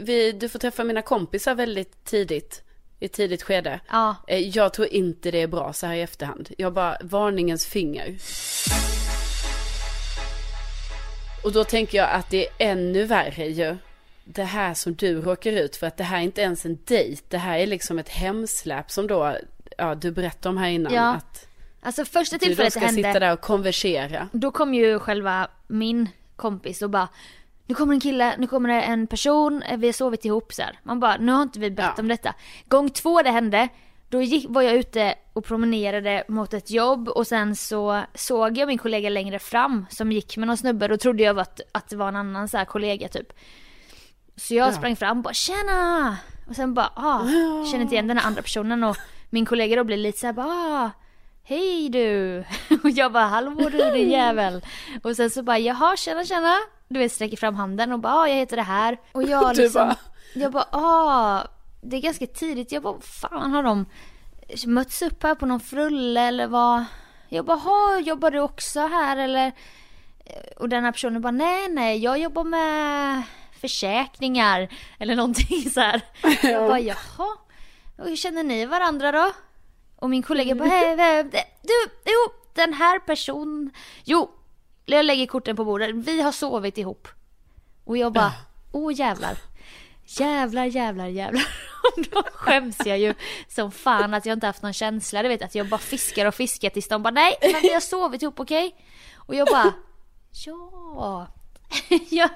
[0.00, 2.62] vi, du får träffa mina kompisar väldigt tidigt,
[3.00, 3.80] i ett tidigt skede.
[3.90, 4.16] Ja.
[4.28, 6.48] Eh, Jag tror inte det är bra så här i efterhand.
[6.58, 8.16] Jag bara, varningens finger.
[11.44, 13.76] Och då tänker jag att det är ännu värre ju.
[14.24, 17.22] Det här som du råkar ut för, att det här är inte ens en dejt.
[17.28, 19.36] Det här är liksom ett hemsläp som då,
[19.78, 20.92] ja du berättade om här innan.
[20.94, 21.14] Ja.
[21.14, 21.48] Att
[21.84, 24.28] Alltså första du då tillfället det ska sitta hände, där och konversera.
[24.32, 27.08] då kom ju själva min kompis och bara
[27.66, 30.62] nu kommer en kille, nu kommer det en person, eh, vi har sovit ihop så
[30.62, 30.78] här.
[30.82, 32.02] Man bara, nu har inte vi bett Ja.
[32.02, 32.34] om detta.
[32.68, 33.68] Gång två det hände,
[34.08, 38.66] då gick, var jag ute och promenerade mot ett jobb och sen så såg jag
[38.66, 40.88] min kollega längre fram som gick med någon snubbe.
[40.88, 43.32] Då trodde jag att, att det var en annan så här kollega typ.
[44.48, 44.72] Så jag Ja.
[44.72, 46.16] sprang fram och bara tjena!
[46.48, 47.20] Och sen bara ah,
[47.70, 48.96] känner inte igen den här andra personen och
[49.30, 50.90] min kollega då blir lite såhär bara ah,
[51.44, 52.38] Hej du!
[52.82, 54.64] Och jag bara hallå du din jävel!
[55.02, 56.56] Och sen så bara jaha tjena tjena!
[56.88, 58.98] Du vet sträcker fram handen och bara ah, jag heter det här.
[59.12, 59.96] Och jag liksom, bara-
[60.34, 61.42] jag bara ah,
[61.80, 62.72] det är ganska tidigt.
[62.72, 63.86] Jag bara fan har de
[64.66, 66.84] mötts upp här på någon frulle eller vad?
[67.28, 69.52] Jag bara ha jobbar du också här eller?
[70.58, 73.22] Och den här personen bara nej nej jag jobbar med
[73.62, 76.00] försäkringar eller någonting så här.
[76.42, 77.36] Jag bara jaha.
[77.98, 79.32] Och hur känner ni varandra då?
[79.96, 81.26] Och min kollega bara "Eh, eh,
[81.62, 83.70] du, jo den här personen,
[84.04, 84.30] jo
[84.84, 87.08] jag lägger korten på bordet, vi har sovit ihop.
[87.84, 88.32] Och jag bara,
[88.72, 89.36] åh jävlar.
[90.04, 91.46] Jävlar, jävlar, jävlar.
[91.82, 93.14] Och då skäms jag ju
[93.48, 95.22] som fan att jag inte haft någon känsla.
[95.22, 97.80] Du vet att jag bara fiskar och fiskar tills de bara nej, men vi har
[97.80, 98.74] sovit ihop okej?
[99.16, 99.72] Och jag bara
[100.46, 101.26] ja.
[102.10, 102.28] ja.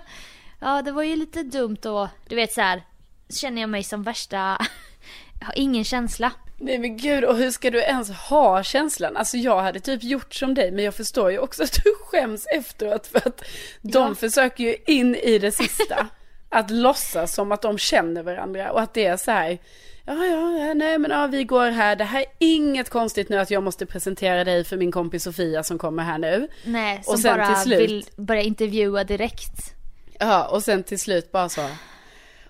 [0.61, 2.09] Ja det var ju lite dumt då.
[2.29, 2.83] Du vet så här.
[3.29, 4.37] Känner jag mig som värsta,
[5.41, 6.33] jag har ingen känsla.
[6.59, 9.17] Nej men gud, och hur ska du ens ha känslan?
[9.17, 12.47] Alltså jag hade typ gjort som dig, men jag förstår ju också att du skäms
[12.47, 13.43] efteråt för att
[13.83, 14.15] de Ja.
[14.15, 16.07] försöker ju in i det sista.
[16.49, 19.59] Att låtsas som att de känner varandra och att det är så här.
[20.05, 21.97] Ja, ja, ja, nej men ja, vi går här.
[21.97, 25.63] Det här är inget konstigt nu att jag måste presentera dig för min kompis Sofia
[25.63, 26.49] som kommer här nu.
[26.65, 29.75] Nej, som Och sen bara till slut- vill börja intervjua direkt.
[30.21, 31.61] Ja, och sen till slut bara så.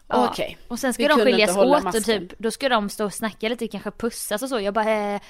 [0.08, 0.58] Ja, Okej.
[0.68, 3.48] Och sen ska Vi de skiljas åt och typ, då ska de stå och snacka
[3.48, 4.60] lite, kanske pussas och så.
[4.60, 5.20] Jag bara, eh,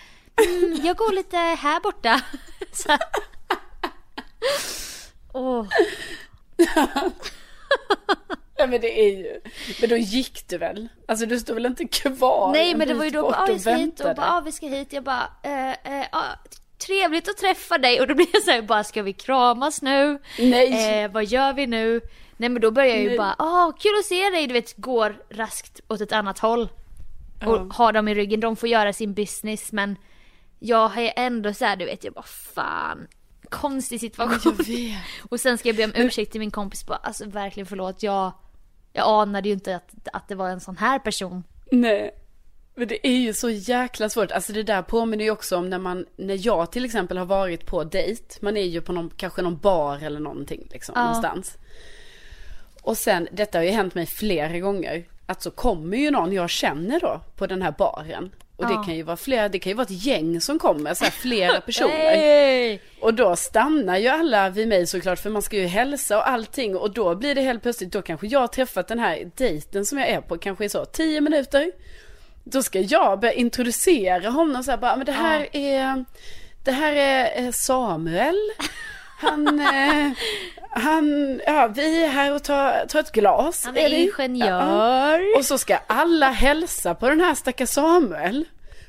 [0.47, 2.21] mm, jag går lite här borta.
[2.73, 2.97] Så.
[5.33, 5.67] Åh.
[8.59, 9.41] Ja men det är ju,
[9.81, 10.89] men då gick du väl?
[11.09, 13.47] Alltså du stod väl inte kvar Nej en men det var ju då bara, ah,
[13.47, 14.93] vi ska hit och bara, ah, vi ska hit.
[14.93, 16.23] Jag bara, eh, eh, ah,
[16.87, 18.01] trevligt att träffa dig.
[18.01, 20.19] Och då blir jag så här, bara, ska vi kramas nu?
[20.39, 21.03] Nej.
[21.03, 22.01] Eh, vad gör vi nu?
[22.37, 23.19] Nej men då börjar jag ju Nej.
[23.19, 26.63] bara, ah kul att se dig, du vet, går raskt åt ett annat håll.
[27.47, 27.69] Och Ja.
[27.73, 29.97] har dem i ryggen, de får göra sin business men
[30.59, 32.23] jag är ändå så här, du vet, jag bara
[32.55, 33.07] fan.
[33.49, 34.59] Konstig situation.
[35.31, 38.33] Och sen ska jag be om ursäkt till min kompis bara, alltså verkligen förlåt, jag,
[38.93, 41.45] jag anade ju inte att, att det var en sån här person.
[41.71, 42.11] Nej.
[42.75, 44.31] Men det är ju så jäkla svårt.
[44.31, 47.67] Alltså det där påminner ju också om när man, när jag till exempel har varit
[47.67, 48.23] på dejt.
[48.41, 51.03] Man är ju på någon, kanske någon bar eller någonting liksom, Ja.
[51.05, 51.57] någonstans.
[52.87, 55.05] Och sen, detta har ju hänt mig flera gånger.
[55.27, 58.31] Att så kommer ju någon jag känner då på den här baren.
[58.57, 58.69] Och Ja.
[58.69, 61.11] det kan ju vara flera, det kan ju vara ett gäng som kommer, så här
[61.11, 62.17] flera personer.
[62.17, 62.79] Hey!
[63.01, 66.77] Och då stannar ju alla vid mig såklart för man ska ju hälsa och allting
[66.77, 69.99] och då blir det helt plötsligt, då kanske jag har träffat den här dejten som
[69.99, 71.73] jag är på kanske i så 10 minuter.
[72.45, 76.05] Då ska jag börja introducera honom så här bara, men det här är,
[76.65, 78.37] det här är eh, Samuel.
[79.17, 80.13] Han, eh,
[80.71, 83.65] han, ja vi är här och tar, tar ett glas.
[83.65, 83.97] Han är det?
[83.97, 85.19] ingenjör.
[85.19, 85.39] Ja.
[85.39, 88.45] Och så ska alla hälsa på den här stackars Samuel.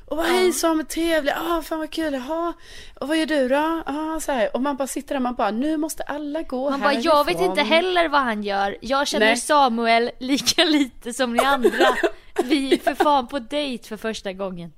[0.06, 2.54] Och bara, hej Samuel, trevlig, ah, fan vad kul, jaha,
[3.00, 3.84] och vad gör du då?
[3.86, 4.56] Ah, så här.
[4.56, 7.42] Och man bara sitter där, man bara, nu måste alla gå Man bara, jag vet
[7.42, 8.78] inte heller vad han gör.
[8.82, 9.38] Jag känner Nej.
[9.38, 11.98] Samuel lika lite som ni andra.
[12.44, 14.74] Vi är för fan på dejt för första gången.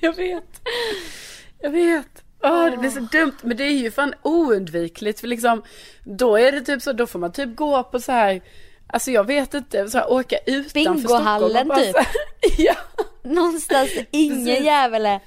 [0.00, 0.60] Jag vet.
[1.60, 2.22] Jag vet.
[2.42, 3.36] Åh, det blir så dumt.
[3.42, 5.20] Men det är ju fan oundvikligt.
[5.20, 5.62] För liksom,
[6.04, 8.40] då är det typ så, då får man typ gå på så här,
[8.86, 11.96] alltså jag vet inte, så här, åka utanför Bingohallen typ.
[11.96, 12.06] Här,
[12.58, 12.74] ja,
[13.22, 15.20] Någonstans ingen jävel är.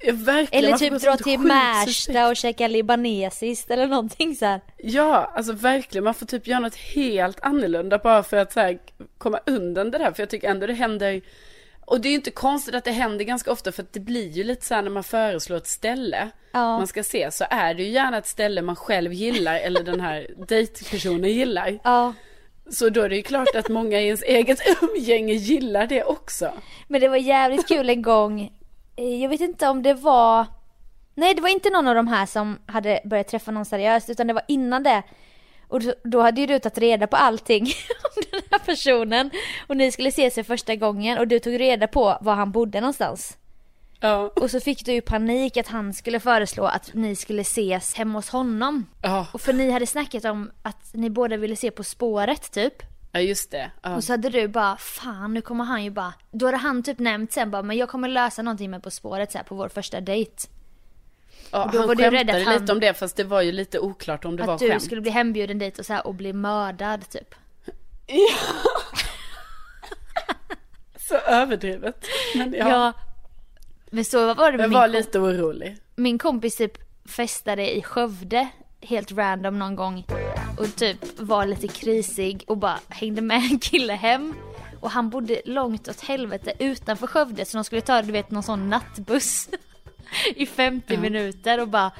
[0.00, 0.46] ja.
[0.50, 1.40] Eller typ dra till.
[1.40, 4.60] Märsta och käka libanesiskt eller någonting så här.
[4.76, 6.04] Ja, alltså verkligen.
[6.04, 8.78] Man får typ göra något helt annorlunda bara för att så här,
[9.18, 10.12] komma undan det där.
[10.12, 11.20] För jag tycker ändå det händer.
[11.90, 14.28] Och det är ju inte konstigt att det händer ganska ofta för att det blir
[14.28, 16.78] ju lite så här när man föreslår ett ställe Ja.
[16.78, 20.00] man ska se så är det ju gärna ett ställe man själv gillar eller den
[20.00, 21.78] här dejtpersonen gillar.
[21.84, 22.12] Ja.
[22.70, 26.52] Så då är det ju klart att många i ens eget umgänge gillar det också.
[26.88, 28.52] Men det var jävligt kul en gång.
[28.96, 30.46] Eh, Jag vet inte om det var...
[31.14, 34.26] Nej det var inte någon av de här som hade börjat träffa någon seriöst utan
[34.26, 35.02] det var innan det.
[35.68, 37.62] Och då, hade ju du tagit reda på allting
[38.16, 39.30] om här personen.
[39.66, 42.80] Och ni skulle se sig första gången och du tog reda på var han bodde
[42.80, 43.36] någonstans.
[44.00, 44.32] Ja.
[44.36, 48.18] Och så fick du ju panik att han skulle föreslå att ni skulle ses hemma
[48.18, 48.86] hos honom.
[49.02, 52.74] Ja, Och för ni hade snackat om att ni båda ville se På spåret typ.
[53.12, 53.70] ja just det.
[53.82, 53.96] Ja.
[53.96, 56.98] Och så hade du bara, fan nu kommer han ju bara, då hade han typ
[56.98, 59.68] nämnt sen bara, men jag kommer lösa någonting med På spåret så här, på vår
[59.68, 60.32] första dejt.
[61.50, 63.52] Ja, då han var du rädd att han- lite om det fast det var ju
[63.52, 64.82] lite oklart om det var att du skämt.
[64.82, 67.34] skulle bli hembjuden dit och så här, och bli mördad typ.
[71.08, 72.06] Så överdrivet.
[72.36, 72.92] Men ja, Ja.
[73.90, 75.76] Men så var det med jag var lite orolig.
[75.96, 76.78] min kompis typ
[77.08, 78.48] festade i Skövde
[78.80, 80.06] helt random någon gång
[80.58, 84.34] och typ var lite krisig och bara hängde med en kille hem.
[84.80, 88.42] Och han bodde långt åt helvete utanför Skövde så de skulle ta du vet någon
[88.42, 89.48] sån nattbuss
[90.36, 91.90] i 50 minuter och bara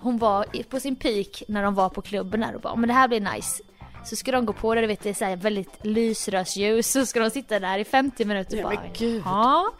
[0.00, 2.94] hon var på sin peak när de var på klubben där och bara men det
[2.94, 3.62] här blir nice.
[4.04, 7.06] Så ska de gå på det, du vet det är så här väldigt lysrörsljus så
[7.06, 9.22] ska de sitta där i 50 minuter och Ja, bara men gud.
[9.24, 9.70] ja.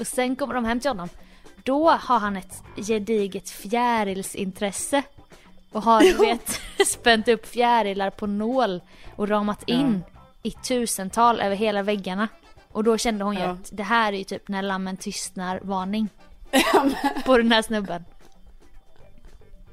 [0.00, 1.08] Och sen kommer de hem till honom.
[1.64, 5.02] Då har han ett gediget fjärilsintresse.
[5.72, 8.80] Och har du vet spänt upp fjärilar på nål
[9.16, 10.04] och ramat in
[10.42, 12.28] i tusental över hela väggarna.
[12.72, 13.50] Och då kände hon ju Ja.
[13.50, 16.08] att det här är ju typ när lammen tystnar varning.
[17.24, 18.04] på den här snubben.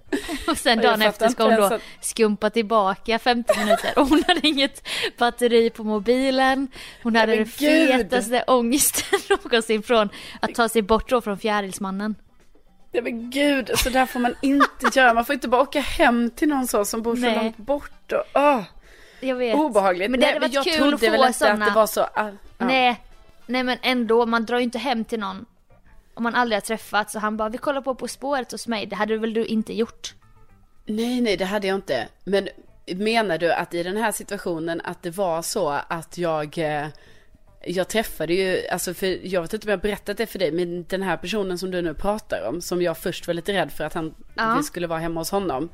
[0.47, 4.47] Och sen Ja, dagen efter ska hon då skumpa tillbaka 50 minuter och hon hade
[4.47, 4.87] inget
[5.17, 6.67] batteri på mobilen.
[7.03, 12.15] Hon hade den fetaste ångesten någonsin från att ta sig bort då från fjärilsmannen.
[12.93, 15.13] Nej men gud, så där får man inte göra.
[15.13, 17.35] Man får inte bara åka hem till någon så som bor så Nej.
[17.35, 18.11] långt bort.
[18.11, 18.61] Och, åh,
[19.19, 19.55] Jag vet.
[19.55, 20.11] obehagligt.
[20.11, 21.65] Men det Nej, hade varit jag kul trodde att få väl inte sådana.
[21.65, 22.01] att det var så.
[22.01, 22.65] ah, ja.
[22.65, 23.01] Nej,
[23.45, 25.45] nej men ändå, man drar ju inte hem till någon
[26.15, 28.85] om man aldrig har träffats så han bara vi kollar på På spåret hos mig.
[28.85, 30.13] Det hade väl du inte gjort?
[30.85, 32.07] Nej, nej, det hade jag inte.
[32.23, 32.49] Men
[32.95, 36.87] menar du att i den här situationen att det var så att jag, eh,
[37.65, 40.51] jag träffade ju, alltså för jag vet inte om jag har berättat det för dig,
[40.51, 43.71] men den här personen som du nu pratar om, som jag först var lite rädd
[43.71, 44.55] för att han, Ja.
[44.57, 45.69] vi skulle vara hemma hos honom.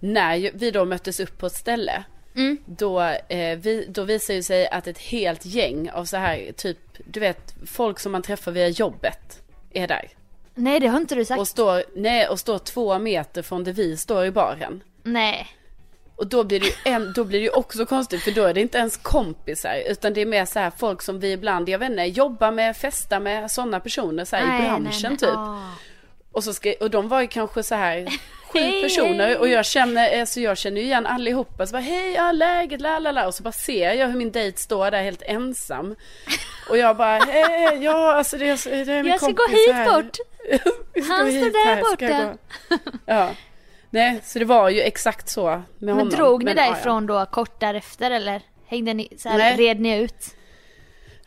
[0.00, 2.04] När vi då möttes upp på ett ställe,
[2.34, 2.58] Mm.
[2.66, 6.78] då, eh, vi, då visar ju sig att ett helt gäng av så här, typ,
[7.06, 9.42] du vet, folk som man träffar via jobbet
[9.78, 10.08] är där.
[10.54, 11.40] Nej det har inte du sagt.
[11.40, 14.82] Och står, nej, och står två meter från där vi står i baren.
[15.02, 15.46] Nej.
[16.16, 18.54] Och då blir det ju en, då blir det ju också konstigt för då är
[18.54, 21.78] det inte ens kompisar utan det är mer så här folk som vi ibland, jag
[21.78, 25.18] vet inte, jobbar med, festar med sådana personer så här i Nej, nej, branschen nej.
[25.18, 25.36] typ.
[25.36, 25.70] Ah.
[26.32, 28.08] Och, så ska, och de var ju kanske så här
[28.56, 29.36] sju Hej, personer hej.
[29.36, 31.66] och jag känner, alltså jag känner igen allihopa.
[31.66, 33.26] Så bara hej, ja läget, la la la.
[33.26, 35.96] Och så bara ser jag hur min dejt står där helt ensam.
[36.70, 39.66] Och jag bara, hej, ja alltså det är, det är min Jag ska gå kompis
[39.66, 40.16] hit bort.
[40.94, 42.04] Jag Han står där borta.
[42.04, 42.36] jag.
[43.06, 43.30] Ja.
[43.90, 46.08] Nej, så det var ju exakt så med Men honom.
[46.08, 46.70] drog ni ja, ja.
[46.70, 48.42] därifrån då kort därefter eller?
[48.68, 50.35] Hängde ni, så här, red ni ut?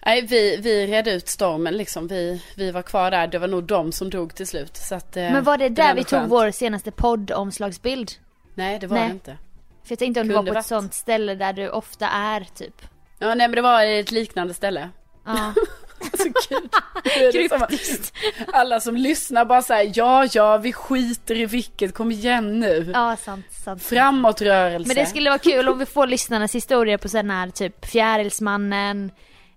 [0.05, 2.07] Nej, vi, vi redde ut stormen liksom.
[2.07, 3.27] Vi, vi var kvar där.
[3.27, 4.77] Det var nog de som drog till slut.
[4.77, 6.31] Så att, eh, Men var det där ändå vi tog skönt.
[6.31, 8.11] vår senaste poddomslagsbild?
[8.55, 9.07] Nej, det var Nej.
[9.07, 9.37] det inte.
[9.83, 12.47] För jag tänkte om det Kunde var på ett sånt ställe där du ofta är
[12.55, 12.81] typ.
[13.19, 14.89] Ja, nej men det var ett liknande ställe.
[15.25, 15.53] Ja.
[16.01, 16.69] Alltså gud.
[17.03, 18.13] Det det Kryptiskt.
[18.53, 22.91] Alla som lyssnar bara säger ja, ja, vi skiter i vilket, kom igen nu.
[22.93, 23.83] Ja, sant, sant.
[23.83, 24.87] Framåtrörelse.
[24.87, 29.11] Men det skulle vara kul om vi får lyssnarnas historia på sån här typ Fjärilsmannen.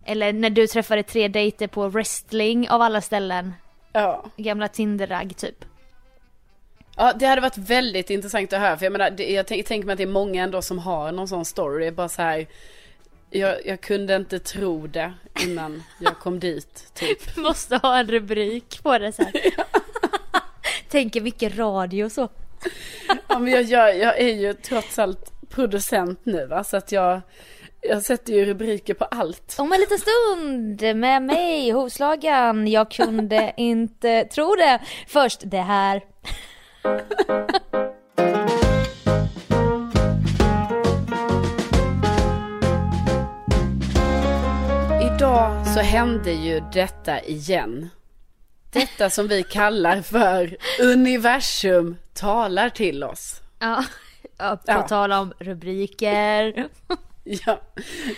[0.04, 3.54] Eller när du träffade tre dejter på wrestling av alla ställen.
[3.92, 4.24] Ja.
[4.36, 5.64] Gamla Tinder-ragg typ.
[6.96, 8.76] ja, det hade varit väldigt intressant att höra.
[8.76, 11.12] För jag menar, det, jag tänk- tänker mig att det är många ändå som har
[11.12, 11.90] någon sån story.
[11.90, 12.46] Bara så här,
[13.30, 15.12] jag, jag kunde inte tro det
[15.44, 17.36] innan jag kom dit, typ.
[17.36, 19.32] Måste ha en rubrik på det så här.
[20.88, 22.28] Tänker mycket radio och så.
[23.28, 27.20] Ja, men jag, gör, jag är ju trots allt producent nu va, så att jag,
[27.88, 29.56] jag sätter ju rubriker på allt.
[29.58, 32.68] Om en liten stund med mig, Hovslagan.
[32.68, 34.80] Jag kunde inte tro det.
[35.06, 36.02] Först det här.
[45.02, 47.88] Idag så hände ju detta igen.
[48.72, 53.40] Detta som vi kallar för universum talar till oss.
[53.58, 53.84] Ja,
[54.38, 54.82] på Ja.
[54.82, 56.68] tal om rubriker.
[57.46, 57.60] Ja.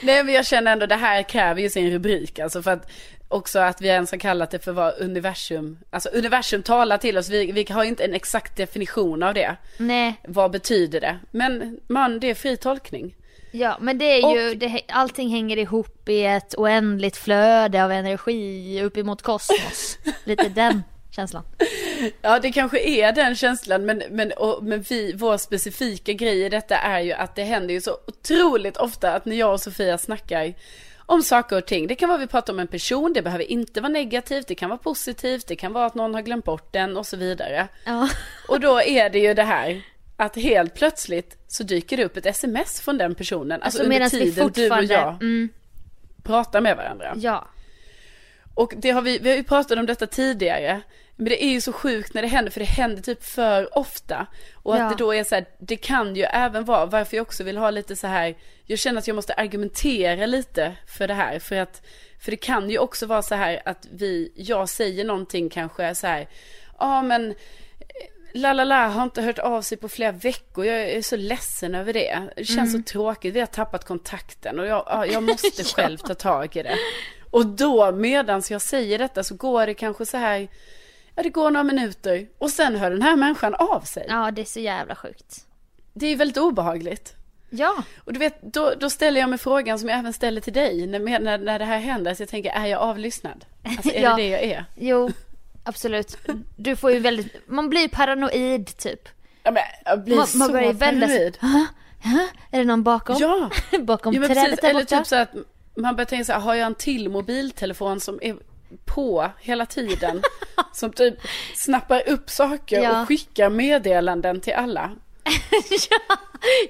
[0.02, 2.90] Nej men jag känner ändå det här kräver ju sin rubrik alltså för att
[3.28, 7.28] också att vi ens har kallat det för vad universum, alltså universum talar till oss,
[7.28, 9.57] vi, vi har inte en exakt definition av det.
[9.76, 11.18] Nej, Vad betyder det?
[11.30, 13.14] Men man, det är fri tolkning.
[13.52, 18.82] Ja, men det är ju, det, allting hänger ihop i ett oändligt flöde av energi
[18.82, 19.98] uppemot kosmos.
[20.24, 20.82] Lite den
[21.14, 21.42] känslan.
[22.22, 26.48] Ja, det kanske är den känslan, men, men, och, men vi, vår specifika grej i
[26.48, 29.98] detta är ju att det händer ju så otroligt ofta att när jag och Sofia
[29.98, 30.54] snackar
[31.06, 31.86] om saker och ting.
[31.86, 34.70] Det kan vara vi pratar om en person, det behöver inte vara negativt, det kan
[34.70, 37.68] vara positivt, det kan vara att någon har glömt bort den och så vidare.
[37.84, 38.08] Ja.
[38.48, 39.82] Och då är det ju det här
[40.16, 43.62] att helt plötsligt så dyker det upp ett sms från den personen.
[43.62, 45.48] Alltså, Alltså, under tiden du och jag Mm,
[46.22, 47.12] pratar med varandra.
[47.16, 47.48] ja.
[48.54, 50.80] Och det har vi, vi har ju pratat om detta tidigare.
[51.16, 54.26] Men det är ju så sjukt när det händer, för det händer typ för ofta.
[54.54, 54.88] Och att Ja.
[54.88, 57.70] det då är så här, det kan ju även vara, varför jag också vill ha
[57.70, 58.34] lite så här,
[58.64, 61.38] jag känner att jag måste argumentera lite för det här.
[61.38, 61.82] För att,
[62.20, 66.06] för det kan ju också vara så här att vi, jag säger någonting kanske så
[66.06, 66.28] här,
[66.78, 67.36] ja men, eh,
[68.34, 71.74] la la la har inte hört av sig på flera veckor, jag är så ledsen
[71.74, 72.22] över det.
[72.36, 76.14] Det känns så tråkigt, vi har tappat kontakten och jag, ja, jag måste själv ta
[76.14, 76.76] tag i det.
[77.30, 80.48] Och då medans jag säger detta så går det kanske så här,
[81.14, 84.06] ja det går några minuter och sen hör den här människan av sig.
[84.08, 85.46] ja, det är så jävla sjukt.
[85.94, 87.14] Det är väldigt obehagligt.
[87.50, 90.52] Ja, Och du vet, då, då ställer jag mig frågan som jag även ställer till
[90.52, 92.14] dig när, när, när det här händer.
[92.14, 93.44] Så jag tänker, är jag avlyssnad?
[93.64, 94.10] Alltså är Ja.
[94.16, 94.64] det det jag är?
[94.76, 95.10] jo,
[95.64, 96.16] absolut.
[96.56, 99.08] Du får ju väldigt, man blir paranoid typ.
[99.42, 101.32] Ja, men jag blir Man, så man börjar vända sig.
[101.32, 101.38] paranoid.
[101.40, 101.66] "Hä?
[102.10, 102.28] Hä?
[102.50, 103.16] Är det någon bakom?
[103.20, 103.50] Ja,
[103.80, 104.98] bakom ja trädet där Eller borta?
[104.98, 105.30] typ så att
[105.76, 108.36] man börjar tänka så här, har jag en till mobiltelefon som är
[108.84, 110.22] på hela tiden?
[110.72, 111.14] som typ
[111.54, 113.00] snappar upp saker Ja.
[113.02, 114.90] och skickar meddelanden till alla.
[115.90, 116.16] ja,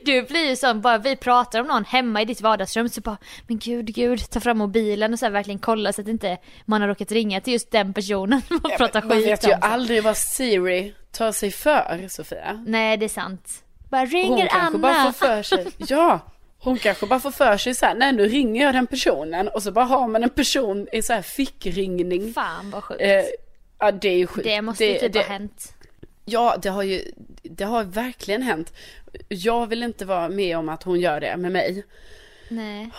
[0.05, 3.16] du blir ju sån, bara vi pratar om någon hemma i ditt vardagsrum så bara,
[3.46, 6.80] men gud, gud, ta fram mobilen och så här verkligen kolla så att inte man
[6.80, 9.50] har råkat ringa till just den personen och prata Man skit vet om.
[9.50, 9.61] ju så.
[9.66, 12.62] aldrig vad Siri tar sig för, Sofia.
[12.66, 13.48] Nej, det är sant.
[13.90, 14.78] Bara Hon ringer kanske Anna.
[14.78, 16.20] bara får för sig, ja,
[16.65, 19.62] hon kanske bara får för sig så här, nej nu ringer jag den personen och
[19.62, 22.33] så bara har man en person i så här fickringning.
[22.35, 23.03] Fan vad sjukt.
[23.03, 23.25] Eh,
[23.79, 24.45] ja det är ju sjukt.
[24.45, 25.75] det måste ju typ det, ha hänt.
[26.25, 27.12] Ja, det har ju,
[27.43, 28.73] det har verkligen hänt.
[29.29, 31.85] Jag vill inte vara med om att hon gör det med mig.
[32.49, 32.90] Nej.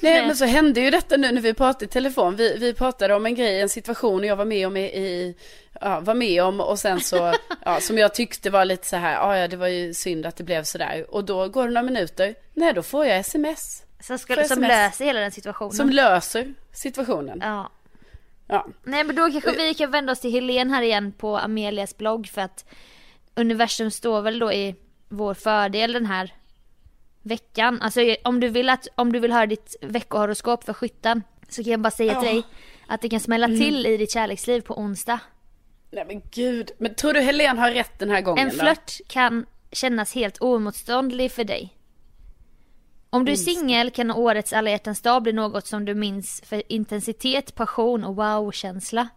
[0.00, 2.36] Nej, men så hände ju detta nu när vi pratade i telefon.
[2.36, 5.34] Vi, vi pratade om en grej, en situation jag var med om i, i
[5.80, 9.12] ja, var med om och sen så, ja, som jag tyckte var lite så här,
[9.12, 11.14] ja, ja, det var ju synd att det blev så där.
[11.14, 14.68] Och då går det några minuter, nej, då får jag sms Som, ska, som SMS.
[14.68, 15.72] löser hela den situationen.
[15.72, 17.38] som löser situationen.
[17.42, 17.70] ja.
[18.48, 21.96] Ja, Nej men då kanske vi kan vända oss till Helen här igen på Amelias
[21.96, 22.64] blogg för att
[23.34, 24.74] universum står väl då i
[25.08, 26.34] vår fördel den här
[27.26, 27.82] veckan.
[27.82, 31.70] Alltså om du vill att, om du vill höra ditt veckohoroskop för skytten så kan
[31.70, 32.42] jag bara säga till dig
[32.86, 33.58] att det kan smälla Mm.
[33.58, 35.20] till i ditt kärleksliv på onsdag.
[35.90, 36.70] nej men gud.
[36.78, 41.32] Men tror du Helen har rätt den här gången En flört kan kännas helt oemotståndlig
[41.32, 41.72] för dig.
[43.10, 46.62] Om du är singel kan årets alla hjärtans dag bli något som du minns för
[46.72, 49.08] intensitet, passion och wow-känsla.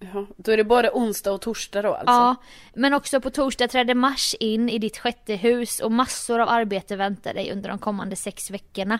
[0.00, 2.12] Ja, då är det både onsdag och torsdag då alltså?
[2.12, 2.36] Ja,
[2.74, 6.96] men också på torsdag träder Mars in i ditt sjätte hus och massor av arbete
[6.96, 8.98] väntar dig under de kommande sex veckorna.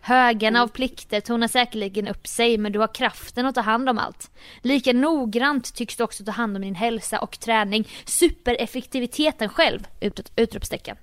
[0.00, 3.98] Högarna av plikter tonar säkerligen upp sig men du har kraften att ta hand om
[3.98, 4.30] allt.
[4.62, 7.88] Lika noggrant tycks du också ta hand om din hälsa och träning.
[8.04, 9.86] Supereffektiviteten själv!
[10.00, 10.96] Ut, utropstecken.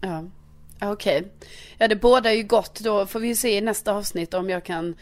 [0.00, 0.24] Ja,
[0.80, 1.32] okej.
[1.78, 2.80] Ja, det båda ju gott.
[2.80, 4.94] Då får vi se i nästa avsnitt om jag kan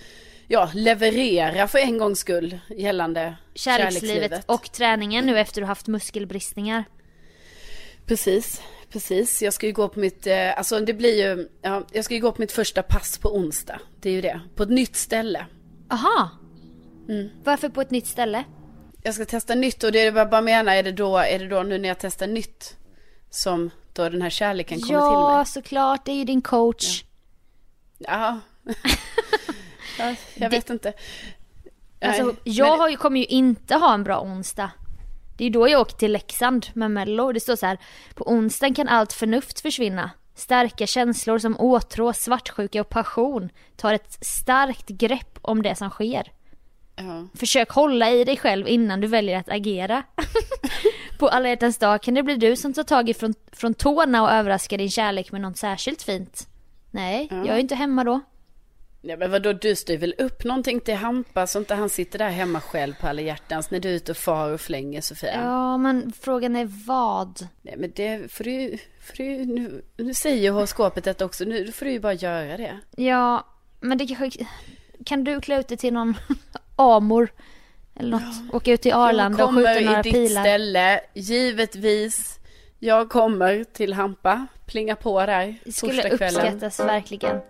[0.53, 6.85] ja, leverera för en gångs skull gällande Kärlekslivet och träningen nu efter du haft muskelbristningar.
[8.07, 9.43] Precis, precis.
[9.43, 12.21] Jag ska ju gå på mitt, eh, alltså det blir ju, ja, jag ska ju
[12.21, 13.81] gå på mitt första pass på onsdag.
[14.01, 14.41] Det är ju det.
[14.55, 15.47] På ett nytt ställe.
[15.91, 16.31] Aha!
[17.09, 17.29] Mm.
[17.45, 18.45] Varför på ett nytt ställe?
[19.03, 21.39] Jag ska testa nytt och det är vad jag bara menar, är det då, är
[21.39, 22.77] det då nu när jag testar nytt
[23.31, 25.47] som då den här kärleken kommer till Ja, mig?
[25.47, 26.05] såklart.
[26.05, 27.05] Det är ju din coach.
[27.99, 28.41] Ja.
[28.65, 28.75] ja
[30.35, 30.93] jag vet inte.
[32.01, 34.71] Alltså, jag har kommer ju inte ha en bra onsdag.
[35.39, 37.33] Det är då jag åker till Leksand med Mello.
[37.33, 37.79] Det står så här.
[38.15, 40.11] På onsdagen kan allt förnuft försvinna.
[40.35, 46.33] Starka känslor som åtrå, svartsjuka och passion tar ett starkt grepp om det som sker.
[46.97, 47.29] Ja.
[47.35, 50.03] Försök hålla i dig själv innan du väljer att agera.
[51.19, 54.23] På alla hjärtans dag kan det bli du som tar tag i från, från tårna
[54.23, 56.49] och överraskar din kärlek med något särskilt fint.
[56.91, 58.21] Nej, jag är inte hemma då.
[59.05, 62.29] Ja, men vadå, du styr väl upp någonting till Hampa så inte han sitter där
[62.29, 65.41] hemma själv på alla hjärtans när du är ute och far och flänger Sofia.
[65.43, 67.49] Ja, men frågan är vad?
[67.63, 71.73] Nej men det får du får du, nu, nu säger ju horoskopet detta också, nu
[71.73, 72.79] får du ju bara göra det.
[72.97, 73.47] Ja,
[73.81, 74.47] men det kanske...
[75.07, 76.15] Kan du klä ut dig till någon
[76.77, 77.33] amor?
[77.95, 78.55] Eller något.
[78.55, 80.43] Åka ut till Arlanda jag och skjuta kommer några i ditt pilar.
[80.43, 82.39] ställe, givetvis,
[82.79, 86.41] Jag kommer till Hampa, plinga på där Det skulle torsdagskvällen.
[86.41, 87.41] uppskattas verkligen.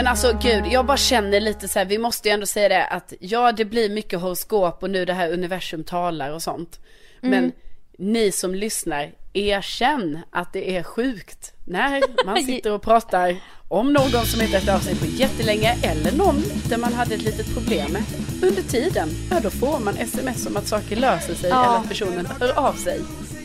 [0.00, 2.84] Men alltså gud, jag bara känner lite så här, vi måste ju ändå säga det
[2.86, 6.80] att ja, det blir mycket horoskop och nu det här universum talar och sånt.
[7.20, 7.52] Men
[7.98, 13.36] ni som lyssnar, erkänn att det är sjukt när man sitter och pratar
[13.68, 17.22] om någon som inte hört av sig på jättelänge eller någon där man hade ett
[17.22, 18.02] litet problem med.
[18.42, 21.64] Under tiden, ja då får man sms om att saker löser sig Ja.
[21.64, 23.00] eller att personen hör av sig.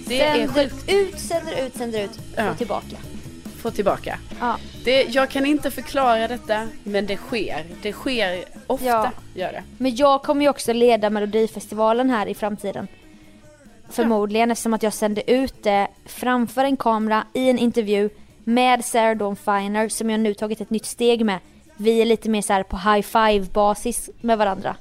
[0.08, 0.92] Det är Sänder sjukt.
[0.92, 2.20] ut, sänder ut, sänder ut.
[2.36, 2.52] Ja.
[2.52, 2.98] Och tillbaka.
[3.66, 4.20] Få tillbaka.
[4.40, 4.58] Ja.
[4.84, 7.66] Det, jag kan inte förklara detta, men det sker.
[7.82, 9.12] Det sker ofta, Ja.
[9.34, 9.64] gör det.
[9.78, 12.88] Men jag kommer ju också leda Melodifestivalen här i framtiden.
[13.90, 18.10] Förmodligen eftersom att jag sände ut det framför en kamera i en intervju
[18.44, 21.40] med Sarah Dawn Finer som jag nu tagit ett nytt steg med.
[21.78, 24.76] Vi är lite mer så här på high five basis med varandra.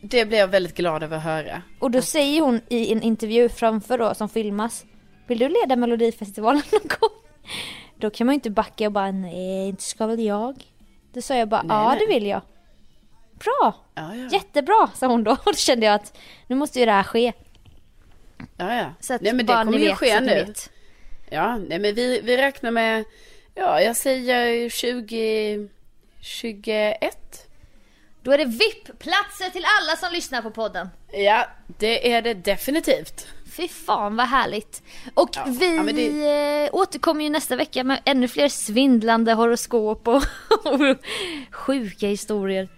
[0.00, 1.62] Det blev jag väldigt glad över att höra.
[1.80, 4.84] Och då säger hon i en intervju framför då som filmas.
[5.26, 7.10] Vill du leda Melodifestivalen någon gång?
[8.00, 10.64] Då kan man ju inte backa och bara nej, inte ska väl jag.
[11.12, 11.98] Då sa jag bara Nej, ja nej.
[11.98, 12.42] det vill jag.
[13.32, 13.74] Bra!
[13.94, 14.28] Ja, ja.
[14.32, 17.32] Jättebra sa hon då och då kände jag att nu måste ju det här ske.
[18.56, 18.94] ja, ja.
[19.00, 20.54] Så att nej, men det bara kommer ni ju vet, så ske nu.
[21.30, 23.04] Ja, nej, men vi, vi räknar med,
[23.54, 25.68] ja, jag säger 20,
[26.20, 27.46] 21.
[28.22, 30.88] Då är det VIP-platser till alla som lyssnar på podden.
[31.12, 33.26] Ja, det är det definitivt.
[33.50, 34.82] Fy fan vad härligt.
[35.14, 40.08] Och Ja, vi ja, det- eh, återkommer ju nästa vecka med ännu fler svindlande horoskop
[40.08, 40.22] och,
[40.64, 40.80] och
[41.50, 42.68] sjuka historier.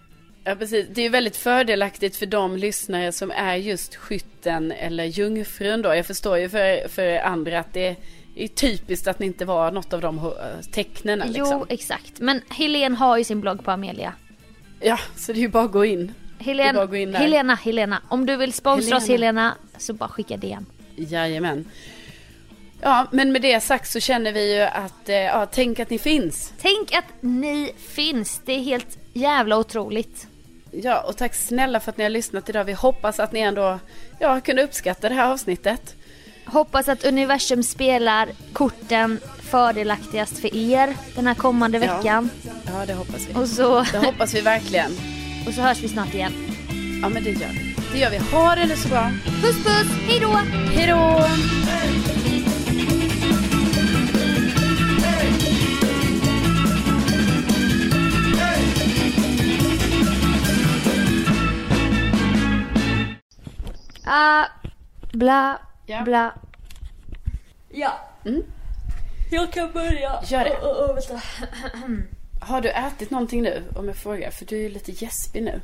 [0.43, 0.85] Ja, precis.
[0.93, 5.95] Det är ju väldigt fördelaktigt för de lyssnare som är just skytten eller jungfrun då.
[5.95, 7.95] Jag förstår ju för, för andra att det
[8.35, 10.33] är typiskt att ni inte var något av de
[10.71, 11.47] tecknen liksom.
[11.51, 12.19] Jo, exakt.
[12.19, 14.13] Men Helen har ju sin blogg på Amelia.
[14.79, 16.13] Ja, så det är ju bara att gå in.
[16.45, 17.19] Det är bara Helen, att gå in där.
[17.19, 18.01] Helena, Helena.
[18.09, 19.41] Om du vill sponsra oss Helena.
[19.41, 20.65] Helena så bara skicka DM.
[20.95, 21.65] Jajamän.
[22.81, 25.99] Ja, men med det sagt så känner vi ju att, eh, ja, tänk att ni
[25.99, 26.53] finns.
[26.61, 28.41] Tänk att ni finns.
[28.45, 30.27] Det är helt jävla otroligt.
[30.71, 32.63] Ja, och tack snälla för att ni har lyssnat idag.
[32.63, 33.79] Vi hoppas att ni ändå,
[34.19, 35.95] ja, kunde uppskatta det här avsnittet.
[36.45, 41.97] Hoppas att universum spelar korten fördelaktigast för er den här kommande Ja.
[41.97, 42.29] veckan.
[42.65, 43.33] Ja, det hoppas vi.
[43.43, 44.91] Och, så, Det hoppas vi verkligen.
[45.47, 46.33] Och så hörs vi snart igen.
[47.01, 47.75] Ja, men det gör vi.
[47.93, 48.17] Det gör vi.
[48.17, 49.11] Ha det så bra.
[49.41, 50.39] Puss puss, hejdå!
[50.75, 51.25] Hej då!
[64.05, 64.45] Ah,
[65.13, 66.01] bla, Ja.
[66.03, 66.33] bla.
[67.69, 67.99] Ja.
[68.25, 68.43] Mm.
[69.31, 70.21] Jag kan börja.
[70.25, 70.57] Gör det.
[70.61, 71.21] Oh, oh, vänta.
[72.43, 73.63] Har du ätit någonting nu?
[73.75, 74.31] Om jag frågar.
[74.31, 75.61] För du är ju lite gäspig nu.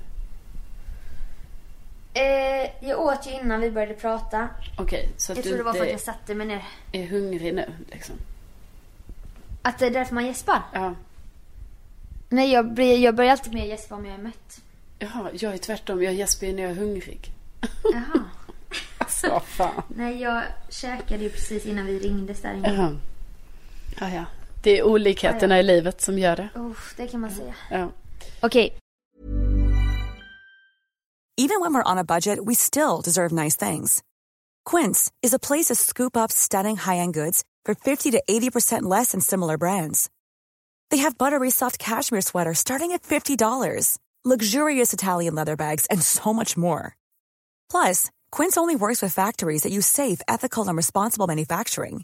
[2.14, 4.50] Eh, jag åt ju innan vi började prata.
[4.78, 6.64] Okej, så att Jag du tror det var för att jag satte mig ner.
[6.92, 8.16] är hungrig nu liksom.
[9.62, 10.62] Att det är därför man gäspar.
[10.74, 10.96] Ja.
[12.30, 14.62] Nej, jag, blir, jag börjar alltid med att gäspa om jag är mätt.
[15.00, 16.04] Jaha, jag är tvärtom.
[16.04, 17.32] Jag gäspar ju när jag är hungrig.
[17.94, 18.24] Jaha.
[18.98, 19.82] Alltså, fan.
[19.88, 22.74] Nej, jag käkade ju precis innan vi ringdes där inne.
[22.74, 22.96] Jaha.
[24.00, 24.26] Ja, ja.
[24.62, 26.50] Det är olikheterna i livet som gör det.
[26.98, 27.54] Det kan man säga.
[27.72, 27.92] Ja.
[28.42, 28.80] Okej,
[31.42, 34.04] Even when we're on a budget, we still deserve nice things.
[34.66, 39.14] Quince is a place to scoop up stunning high-end goods for 50 to 80% less
[39.14, 40.10] than similar brands.
[40.90, 46.34] They have buttery soft cashmere sweaters starting at $50, luxurious Italian leather bags, and so
[46.34, 46.98] much more.
[47.72, 52.04] Plus, Quince only works with factories that use safe, ethical, and responsible manufacturing.